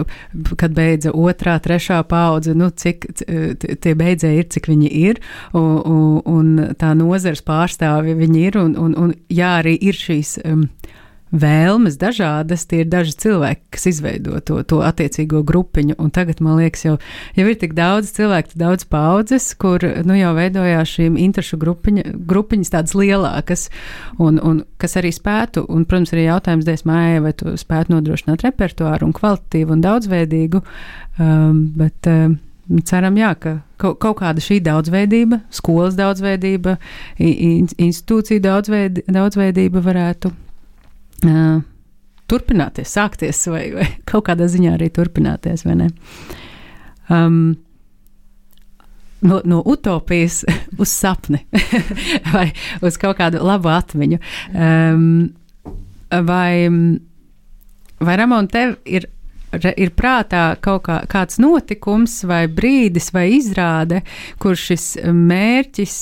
kad 0.61 0.75
beidza 0.77 1.15
otrā, 1.15 1.59
trešā 1.63 2.03
paudze, 2.11 2.55
nu, 2.59 2.71
cik 2.71 3.07
tie 3.21 3.95
beidzēji 3.97 4.43
ir, 4.43 4.49
cik 4.51 4.71
viņi 4.73 4.93
ir, 5.05 5.23
un, 5.55 5.71
un, 5.81 6.09
un 6.27 6.75
tā 6.81 6.93
nozars 6.99 7.45
pārstāvi 7.47 8.17
viņi 8.19 8.47
ir, 8.49 8.61
un, 8.61 8.75
un, 8.81 8.97
un 8.99 9.15
jā, 9.31 9.57
arī 9.63 9.77
ir 9.79 9.99
šīs. 9.99 10.39
Um, 10.45 10.67
vēlmes 11.31 11.97
dažādas, 12.01 12.65
tie 12.67 12.83
ir 12.83 12.89
daži 12.91 13.15
cilvēki, 13.23 13.63
kas 13.75 13.87
izveido 13.91 14.41
to, 14.43 14.61
to 14.67 14.81
attiecīgo 14.85 15.43
grupiņu. 15.47 15.97
Un 16.03 16.11
tagad, 16.15 16.43
man 16.43 16.59
liekas, 16.59 16.85
jau, 16.87 16.97
jau 17.39 17.47
ir 17.47 17.59
tik 17.61 17.77
daudz 17.79 18.11
cilvēku, 18.17 18.59
daudz 18.61 18.87
paudzes, 18.91 19.53
kur 19.61 19.85
nu, 20.07 20.17
jau 20.19 20.35
veidojās 20.37 20.97
šīm 20.97 21.19
interešu 21.21 21.61
grupiņa, 21.63 22.07
grupiņas 22.31 22.75
tādas 22.75 22.97
lielākas, 22.99 23.69
un, 24.19 24.43
un 24.43 24.65
kas 24.81 24.99
arī 25.01 25.15
spētu, 25.15 25.65
un, 25.71 25.87
protams, 25.87 26.15
arī 26.17 26.27
jautājums 26.27 26.67
Dēsmājai, 26.67 27.25
vai 27.25 27.35
tu 27.37 27.55
spētu 27.61 27.95
nodrošināt 27.95 28.47
repertuāru 28.47 29.09
un 29.09 29.17
kvalitatīvu 29.17 29.77
un 29.77 29.87
daudzveidīgu, 29.87 30.63
um, 31.23 31.65
bet 31.79 32.11
um, 32.11 32.39
ceram, 32.87 33.17
jā, 33.19 33.33
ka 33.39 33.57
kaut 33.81 34.19
kāda 34.21 34.43
šī 34.43 34.61
daudzveidība, 34.67 35.41
skolas 35.55 35.97
daudzveidība, 35.99 36.77
institūcija 37.19 38.43
daudzveid, 38.45 39.05
daudzveidība 39.11 39.83
varētu 39.85 40.35
uh, 41.27 41.61
turpināties, 42.31 42.93
sākties, 42.95 43.43
vai, 43.51 43.65
vai 43.75 43.89
kaut 44.11 44.29
kādā 44.31 44.49
ziņā 44.51 44.77
arī 44.77 44.91
turpināties. 44.95 45.67
Um, 47.11 47.57
no, 49.21 49.41
no 49.45 49.63
utopijas 49.67 50.43
uz 50.81 50.93
sapni 50.93 51.45
vai 52.35 52.51
uz 52.85 52.99
kaut 53.01 53.19
kādu 53.21 53.43
labu 53.45 53.73
atmiņu. 53.73 54.21
Um, 54.55 55.07
vai, 56.11 56.69
vai 58.01 58.21
Ramon, 58.21 58.51
tev 58.51 58.79
ir 58.89 59.11
ir 59.53 59.93
prātā 59.97 60.57
kaut 60.63 60.85
kā, 60.87 61.01
kāds 61.11 61.41
notikums, 61.43 62.21
vai 62.29 62.45
brīdis, 62.47 63.11
vai 63.15 63.29
izrāde, 63.37 64.03
kur 64.39 64.59
šis 64.59 64.97
mērķis, 65.05 65.97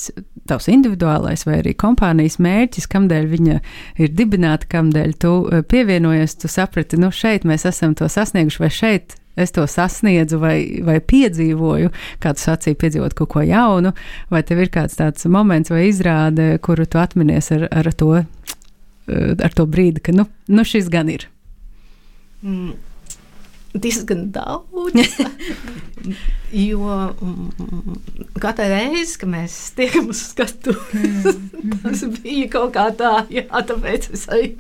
tavs 0.49 0.69
individuālais 0.73 1.45
vai 1.47 1.61
arī 1.63 1.75
kompānijas 1.79 2.39
mērķis, 2.43 2.89
kamdēļ 2.93 3.31
viņa 3.33 3.61
ir 4.05 4.13
dibināta, 4.17 4.69
kamdēļ 4.73 5.15
tu 5.21 5.33
eh, 5.49 5.65
pievienojies, 5.69 6.37
tu 6.43 6.51
saprati, 6.53 7.01
nu 7.01 7.13
šeit 7.15 7.47
mēs 7.49 7.67
esam 7.69 7.97
to 7.99 8.09
sasnieguši, 8.09 8.63
vai 8.65 8.71
šeit 8.73 9.17
es 9.39 9.53
to 9.55 9.63
sasniedzu 9.71 10.41
vai, 10.43 10.57
vai 10.83 10.99
piedzīvoju, 10.99 11.93
kā 12.23 12.33
tu 12.35 12.43
sacīji, 12.43 12.79
piedzīvot 12.81 13.15
kaut 13.21 13.31
ko 13.37 13.45
jaunu, 13.47 13.93
vai 14.33 14.43
tev 14.43 14.65
ir 14.65 14.73
kāds 14.75 14.99
tāds 14.99 15.29
moments 15.31 15.71
vai 15.71 15.87
izrāde, 15.87 16.57
kuru 16.65 16.89
tu 16.91 16.99
atminies 16.99 17.53
ar, 17.55 17.69
ar, 17.71 17.93
to, 17.95 18.17
eh, 18.19 19.33
ar 19.39 19.55
to 19.55 19.69
brīdi, 19.71 20.03
ka 20.03 20.17
nu, 20.17 20.27
nu 20.51 20.67
šis 20.67 20.91
gan 20.93 21.13
ir. 21.15 21.31
Mm 22.43 22.89
diezgan 23.83 24.29
daudz. 24.35 25.19
jo 26.53 27.15
mm, 27.21 27.97
katru 28.41 28.69
reizi, 28.71 29.19
kad 29.21 29.33
mēs 29.33 29.57
tiekam 29.77 30.11
uz 30.13 30.23
skatuves, 30.31 31.29
mm. 31.37 31.79
tas 31.85 32.05
bija 32.19 32.49
kaut 32.53 32.75
kā 32.77 32.89
tā, 32.97 33.13
jā, 33.33 33.45
tāpēc 33.49 34.11
es 34.17 34.27
arī 34.33 34.53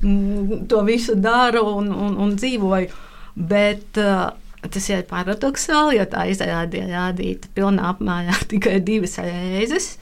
mm, 0.00 0.66
to 0.70 0.82
visu 0.88 1.18
daru 1.18 1.66
un, 1.76 1.92
un, 1.92 2.18
un 2.24 2.36
dzīvoju. 2.38 3.04
Bet 3.38 4.00
uh, 4.02 4.30
tas 4.66 4.88
ir 4.90 5.04
paradoxāli, 5.10 5.98
jo 6.00 6.06
tā 6.10 6.24
izrāde 6.32 6.80
ir 6.80 6.90
rādīta 6.90 7.50
pilnā 7.54 7.92
apmērā 7.92 8.40
tikai 8.52 8.78
divas 8.84 9.18
reizes. 9.22 9.96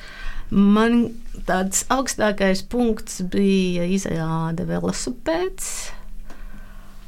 Man 0.50 1.08
tāds 1.48 1.82
augstākais 1.90 2.62
punkts 2.70 3.18
bija 3.32 3.86
izrāde 3.90 4.66
velosipēds 4.68 5.72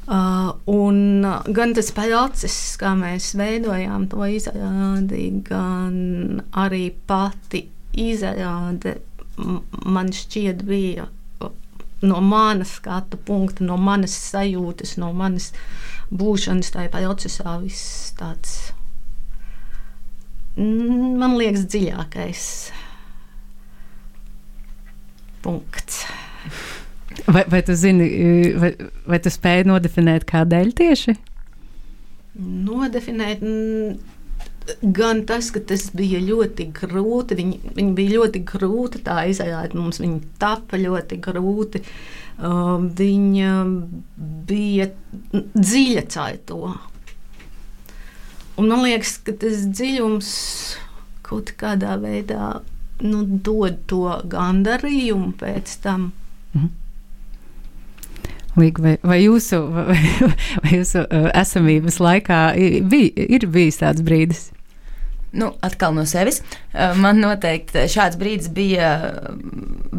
un 0.09 1.25
uh, 1.25 1.43
gan 1.53 1.75
tas 1.77 1.91
process, 1.93 2.77
kā 2.81 2.95
mēs 2.97 3.35
veidojām 3.37 4.07
to 4.09 4.25
izrādi, 4.25 5.27
gan 5.45 6.41
arī 6.57 6.87
pati 7.09 7.67
izrāde 7.99 8.97
man 9.85 10.11
šķiet 10.13 10.63
bija 10.67 11.07
no 12.01 12.21
manas 12.23 12.75
skatu 12.79 13.19
punkta, 13.27 13.63
no 13.63 13.77
manas 13.77 14.15
sajūtas, 14.31 14.95
no 15.01 15.11
manas 15.13 15.51
būšanas 16.09 16.71
tajā 16.73 16.91
procesā 16.93 17.57
viss 17.63 18.13
tāds, 18.19 18.55
man 20.55 21.35
liekas, 21.39 21.67
dziļākais 21.71 22.47
punkts. 25.43 26.03
Vai, 27.27 27.43
vai 27.49 27.61
tu 27.65 27.75
zini, 27.75 28.07
vai, 28.59 28.71
vai 29.09 29.19
tu 29.23 29.31
spēji 29.33 29.67
nodefinēt, 29.69 30.27
kādēļ 30.29 30.71
tieši? 30.77 31.17
Nodefinēt. 32.69 33.43
Gan 34.83 35.23
tas, 35.25 35.47
ka 35.49 35.63
tas 35.65 35.87
bija 35.97 36.19
ļoti 36.21 36.67
grūti, 36.77 37.37
viņi, 37.39 37.73
viņi 37.73 37.93
bija 37.97 38.19
ļoti 38.19 38.43
grūti 38.45 39.01
tā 39.07 39.23
izrādīt 39.31 39.73
mums, 39.73 39.97
viņi 40.01 40.19
tapa 40.41 40.77
ļoti 40.77 41.17
grūti. 41.25 41.81
Uh, 42.39 42.77
viņa 42.99 43.55
bija 44.47 44.85
dziļa 45.25 46.03
caur 46.13 46.37
to. 46.47 46.59
Un 48.59 48.67
man 48.67 48.85
liekas, 48.85 49.17
ka 49.23 49.33
tas 49.41 49.65
dziļums 49.71 50.29
kaut 51.25 51.53
kādā 51.59 51.97
veidā 51.99 52.59
nu, 53.05 53.23
dod 53.25 53.81
to 53.89 54.05
gandarījumu 54.29 55.33
pēc 55.39 55.75
tam. 55.83 56.11
Mhm. 56.53 56.69
Līga, 58.59 58.83
vai, 58.83 58.93
vai 59.05 59.19
jūsu, 59.21 59.59
vai, 59.71 59.99
vai 60.63 60.73
jūsu 60.79 61.03
uh, 61.05 61.29
esamības 61.37 61.99
laikā 62.03 62.39
bij, 62.89 63.11
ir 63.29 63.45
bijis 63.51 63.79
tāds 63.81 64.03
brīdis? 64.05 64.49
Nu, 65.29 65.51
atkal 65.63 65.93
no 65.93 66.05
sevis. 66.09 66.41
Uh, 66.73 66.97
man 66.99 67.21
noteikti 67.21 67.85
šāds 67.91 68.19
brīdis 68.19 68.51
bija 68.53 68.91
uh, 68.97 69.39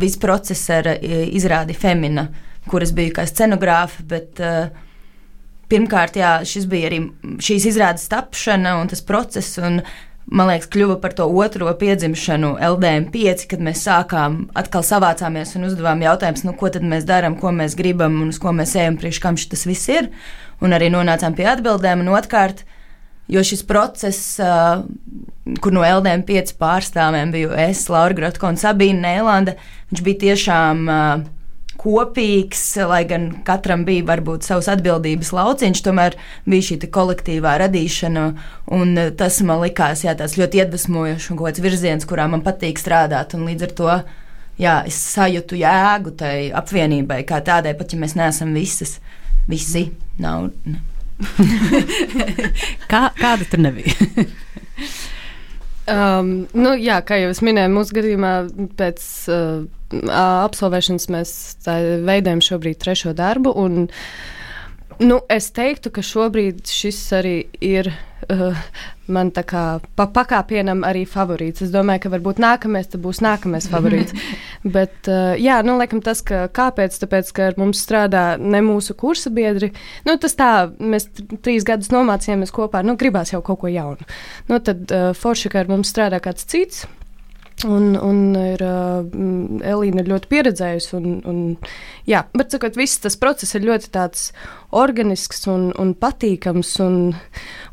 viss 0.01 0.21
process 0.21 0.71
ar 0.75 0.91
izrādi 1.01 1.77
Femina, 1.79 2.29
kuras 2.71 2.93
biju 2.95 3.15
kā 3.17 3.25
scenogrāfa, 3.27 4.05
bet 4.07 4.41
pirmkārt, 5.71 6.19
jā, 6.19 6.37
šis 6.47 6.67
bija 6.71 6.91
arī 6.91 7.01
šīs 7.43 7.67
izrādes 7.73 8.05
tapšana 8.11 8.77
un 8.83 8.91
tas 8.91 9.03
process. 9.07 9.57
Un, 9.63 9.81
uh, 9.81 10.10
man 10.31 10.51
liekas, 10.51 10.69
kļuva 10.71 10.97
par 11.03 11.15
to 11.17 11.27
otro 11.27 11.71
piedzimšanu 11.79 12.55
LDM5, 12.63 13.47
kad 13.51 13.63
mēs 13.65 13.83
sākām 13.87 14.45
atkal 14.59 14.85
savācāmies 14.87 15.57
un 15.59 15.67
uzdevām 15.69 16.03
jautājumus, 16.05 16.45
nu, 16.47 16.55
ko 16.59 16.71
tad 16.73 16.87
mēs 16.87 17.07
darām, 17.09 17.37
ko 17.41 17.53
mēs 17.55 17.77
gribam 17.79 18.21
un 18.23 18.31
uz 18.33 18.39
ko 18.43 18.55
mēs 18.57 18.77
ejam, 18.79 18.99
priekš 19.01 19.23
kam 19.23 19.39
šis 19.41 19.67
viss 19.69 19.91
ir. 19.93 20.11
Un 20.61 20.77
arī 20.77 20.91
nonācām 20.93 21.35
pie 21.35 21.49
atbildēm. 21.51 22.05
Un 22.05 22.13
otrkārt, 22.15 22.63
jo 23.33 23.43
šis 23.47 23.65
process, 23.67 24.37
uh, 24.43 24.85
kur 25.65 25.75
no 25.75 25.83
LDM5 25.87 26.55
pārstāvjiem 26.61 27.35
biju 27.35 27.53
es, 27.67 27.87
Laura 27.91 28.17
Grotko 28.17 28.53
un 28.53 28.61
Sabīna 28.61 29.07
Nēlanda, 29.09 29.57
viņš 29.91 30.07
bija 30.07 30.25
tiešām. 30.29 30.87
Uh, 30.87 31.29
kopīgs, 31.81 32.63
lai 32.89 33.03
gan 33.09 33.31
katram 33.47 33.87
bija 33.89 34.05
varbūt 34.11 34.47
savs 34.47 34.69
atbildības 34.73 35.33
lauciņš, 35.37 35.83
tomēr 35.87 36.17
bija 36.49 36.69
šī 36.69 36.91
kolektīvā 36.93 37.57
radīšana. 37.65 38.25
Tas 39.21 39.41
man 39.47 39.63
likās 39.65 40.05
jā, 40.05 40.15
ļoti 40.15 40.63
iedvesmojošs 40.63 41.31
un 41.31 41.41
kaut 41.41 41.51
kāds 41.51 41.65
virziens, 41.65 42.09
kurā 42.09 42.29
man 42.31 42.45
patīk 42.47 42.81
strādāt. 42.81 43.37
Līdz 43.39 43.69
ar 43.69 43.75
to 43.81 43.91
jā, 44.61 44.77
es 44.91 45.01
sajūtu 45.17 45.61
jēgu 45.61 46.15
tai 46.21 46.35
apvienībai 46.57 47.23
kā 47.29 47.41
tādai, 47.45 47.75
pat 47.79 47.95
ja 47.95 48.01
mēs 48.03 48.17
neesam 48.19 48.53
visas, 48.57 48.99
visi. 49.49 49.89
Nav, 50.21 50.51
ne. 50.69 50.85
Kā, 52.91 53.11
kāda 53.19 53.45
tur 53.49 53.61
nebija? 53.61 53.93
Um, 55.91 56.33
nu, 56.55 56.75
jā, 56.79 57.01
kā 57.03 57.19
jau 57.19 57.31
es 57.35 57.41
minēju, 57.43 57.73
mūsu 57.75 57.97
gadījumā 57.97 58.33
pēc 58.79 59.07
uh, 59.33 59.65
absolvēšanas 60.15 61.09
mēs 61.11 61.33
veidojam 62.07 62.43
šobrīd 62.45 62.79
trešo 62.83 63.15
darbu. 63.19 63.55
Un, 63.59 63.89
nu, 65.03 65.19
es 65.33 65.51
teiktu, 65.57 65.91
ka 65.95 66.05
šobrīd 66.07 66.63
šis 66.71 67.01
arī 67.19 67.35
ir 67.65 67.91
uh, 68.29 68.59
man 69.11 69.31
tā 69.35 69.45
kā 69.49 69.65
pa 69.99 70.07
pakāpienam 70.11 70.85
arī 70.87 71.07
favorīts. 71.09 71.65
Es 71.67 71.73
domāju, 71.75 72.05
ka 72.05 72.13
varbūt 72.15 72.43
nākamais 72.43 72.93
būs 73.01 73.23
nākamais 73.25 73.69
favorīts. 73.71 74.15
Bet, 74.77 74.97
uh, 75.09 75.33
jā, 75.41 75.61
nu, 75.67 75.79
laikam 75.81 76.03
tas, 76.05 76.23
ka 76.27 76.45
kāpēc? 76.53 77.01
Tāpēc, 77.03 77.33
ka 77.37 77.51
ar 77.51 77.59
mums 77.61 77.83
strādā 77.83 78.25
ne 78.41 78.63
mūsu 78.67 78.97
kursa 78.99 79.33
biedri. 79.35 79.73
Nu, 80.07 80.19
tas 80.21 80.37
tā, 80.39 80.53
mēs 80.79 81.09
trīs 81.41 81.67
gadus 81.69 81.93
nomācījāmies 81.95 82.55
kopā, 82.55 82.85
nu, 82.87 82.99
gribās 83.01 83.35
jau 83.35 83.43
kaut 83.47 83.63
ko 83.65 83.73
jaunu. 83.73 84.09
Nu, 84.51 84.61
tad 84.65 84.89
uh, 84.93 85.11
forši, 85.17 85.53
ka 85.53 85.65
ar 85.65 85.73
mums 85.73 85.93
strādā 85.93 86.23
kāds 86.23 86.49
cits. 86.51 86.87
Un, 87.69 87.93
un 87.97 88.21
ir, 88.39 88.63
uh, 88.65 89.05
Elīna 89.67 90.03
ir 90.03 90.11
ļoti 90.11 90.31
pieredzējusi. 90.31 90.91
Un, 90.97 91.17
un, 91.29 91.39
jā, 92.09 92.23
bet 92.37 92.55
sakot, 92.55 92.77
viss 92.79 93.03
tas 93.03 93.19
process 93.21 93.57
ir 93.59 93.67
ļoti 93.67 93.91
organisks 94.77 95.47
un, 95.51 95.71
un 95.81 95.95
patīkams. 95.99 96.73
Un, 96.85 96.99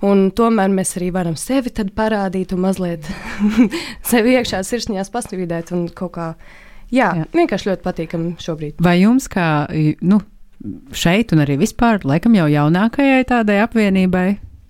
un 0.07 0.23
tomēr 0.35 0.73
mēs 0.73 0.97
arī 0.99 1.11
varam 1.15 1.38
sevi 1.39 1.71
parādīt 1.95 2.55
un 2.55 2.65
mazliet 2.67 3.07
sevi 4.11 4.38
iekšā 4.38 4.63
sirsniņās 4.67 5.13
kaut 5.97 6.15
kā. 6.17 6.31
Jā, 6.88 7.11
jā, 7.19 7.27
vienkārši 7.35 7.71
ļoti 7.71 7.83
patīkami 7.83 8.33
šobrīd. 8.39 8.81
Vai 8.83 8.97
jums, 9.01 9.27
kā 9.31 9.67
nu, 10.07 10.21
šeit, 10.95 11.33
un 11.35 11.43
arī 11.43 11.57
vispār, 11.59 11.99
laikam 12.07 12.35
jau 12.38 12.47
jaunākajai 12.51 13.25
tādai 13.27 13.59
apvienībai, 13.65 14.27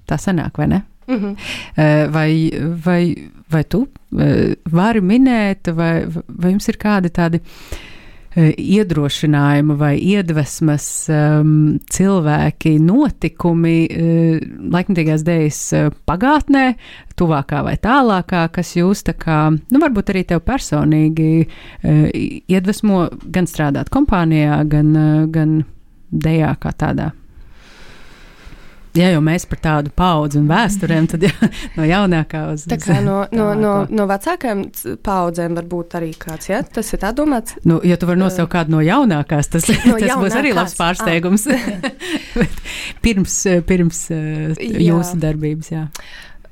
tā 0.09 0.17
sanāk, 0.21 0.57
vai 0.57 0.71
ne? 0.73 0.81
Mm 1.07 1.15
-hmm. 1.15 2.11
vai, 2.11 2.51
vai, 2.85 3.31
vai 3.49 3.63
tu 3.63 3.87
eh, 4.19 4.55
vari 4.71 5.01
minēt, 5.01 5.71
vai, 5.75 6.05
vai 6.27 6.53
jums 6.53 6.67
ir 6.67 6.77
kādi 6.81 7.11
tādi 7.13 7.39
eh, 8.35 8.51
iedrošinājumi 8.57 9.77
vai 9.79 9.93
iedvesmas 9.97 10.87
um, 11.09 11.77
cilvēki, 11.89 12.75
notikumi 12.83 13.77
uh, 13.87 14.47
laikmatīgās 14.73 15.23
dēļas 15.25 15.61
pagātnē, 16.07 16.65
tuvākā 17.17 17.63
vai 17.65 17.77
tālākā, 17.81 18.47
kas 18.53 18.75
jūs 18.77 19.05
tā 19.07 19.15
kā, 19.17 19.39
nu, 19.51 19.81
varbūt 19.81 20.13
arī 20.13 20.25
tev 20.27 20.43
personīgi 20.45 21.31
uh, 21.47 22.03
iedvesmo 22.47 23.07
gan 23.23 23.49
strādāt 23.49 23.89
kompānijā, 23.93 24.61
gan, 24.69 24.91
uh, 24.95 25.23
gan 25.31 25.63
dējā 26.11 26.53
kā 26.61 26.75
tādā? 26.77 27.13
Ja 28.97 29.11
jau 29.13 29.21
mēs 29.23 29.45
par 29.49 29.61
tādu 29.63 29.91
paudzi 29.95 30.39
un 30.41 30.47
vēsturēm, 30.49 31.07
tad 31.11 31.25
jā, 31.27 31.33
no 31.77 31.87
jaunākā 31.87 32.43
uz 32.53 32.65
tā 32.69 32.79
kā 32.81 32.99
no, 33.05 33.19
no, 33.35 33.51
no, 33.57 33.73
no 33.89 34.07
vecākajām 34.09 34.63
paudzēm 35.05 35.57
varbūt 35.59 35.97
arī 35.99 36.11
kāds, 36.19 36.49
ja? 36.51 36.61
Tas 36.63 36.91
ir 36.93 37.03
tā 37.03 37.13
domāts? 37.17 37.57
Nu, 37.67 37.79
ja 37.85 37.99
tu 37.99 38.09
vari 38.09 38.21
nosaukt 38.21 38.53
kādu 38.55 38.77
no 38.77 38.83
jaunākās, 38.85 39.51
tas, 39.53 39.67
no 39.85 39.97
tas 40.01 40.15
būs 40.17 40.37
arī 40.39 40.55
labs 40.57 40.77
pārsteigums. 40.79 41.47
pirms 43.05 43.41
pirms 43.67 44.07
jūsu 44.11 45.21
darbības, 45.21 45.73
jā. 45.73 45.85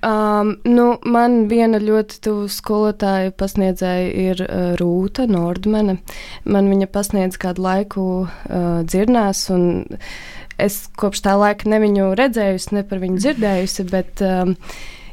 Um, 0.05 0.51
nu, 0.69 0.99
man 1.09 1.47
viena 1.49 1.79
ļoti 1.81 2.19
tuva 2.21 2.45
skolotāja 2.51 3.31
pasniedzēja 3.39 4.09
ir 4.21 4.43
uh, 4.43 4.67
Rūta 4.77 5.25
Nordmane. 5.25 5.95
Man 6.45 6.69
viņa 6.69 6.87
pasniedz 6.93 7.39
kādu 7.41 7.63
laiku 7.65 8.03
uh, 8.27 8.83
dzirnās, 8.85 9.47
un 9.55 9.87
es 10.61 10.85
kopš 10.99 11.23
tā 11.25 11.35
laika 11.39 11.69
ne 11.71 11.79
viņu 11.83 12.11
redzējusi, 12.19 12.75
ne 12.77 12.85
par 12.87 13.01
viņu 13.03 13.21
dzirdējusi, 13.21 13.87
bet 13.91 14.23
um, 14.25 14.55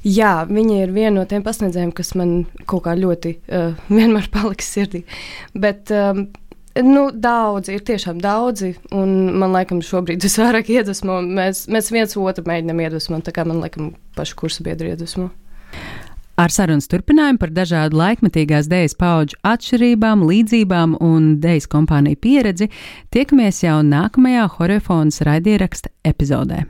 jā, 0.07 0.34
viņa 0.49 0.82
ir 0.82 0.95
viena 0.95 1.16
no 1.20 1.26
tiem 1.30 1.45
pasniedzējiem, 1.47 1.95
kas 1.97 2.14
man 2.18 2.36
kaut 2.66 2.86
kā 2.86 2.97
ļoti 2.99 3.36
uh, 3.38 3.74
vienmēr 3.99 4.30
paliks 4.34 4.70
sirdī. 4.76 5.05
Bet, 5.55 5.93
um, 5.95 6.28
Nu, 6.72 7.11
daudzi, 7.12 7.74
ir 7.76 7.82
tiešām 7.84 8.16
daudzi, 8.24 8.70
un 8.97 9.11
man 9.36 9.53
liekas, 9.53 9.84
šobrīd 9.90 10.24
visvairāk 10.24 10.70
iedvesmo. 10.78 11.18
Mēs, 11.20 11.66
mēs 11.68 11.90
viens 11.93 12.16
otru 12.16 12.47
mēģinām 12.49 12.80
iedvesmot, 12.86 13.26
tā 13.26 13.34
kā 13.36 13.45
man 13.45 13.61
liekas, 13.61 13.90
pašu 14.16 14.38
kursu 14.40 14.64
biedru 14.64 14.88
iedvesmo. 14.88 15.28
Ar 16.43 16.51
sarunas 16.51 16.88
turpinājumu 16.90 17.38
par 17.38 17.53
dažādu 17.55 18.01
laikmetīgās 18.01 18.66
dēļas 18.70 18.97
paudžu 18.99 19.38
atšķirībām, 19.47 20.24
līdzībām 20.26 20.97
un 20.99 21.28
dēļas 21.45 21.70
kompāniju 21.70 22.18
pieredzi 22.24 22.70
tiekamies 23.14 23.62
jau 23.62 23.78
nākamajā 23.86 24.49
Horefonas 24.57 25.22
raidieraksta 25.28 25.93
epizodē. 26.03 26.64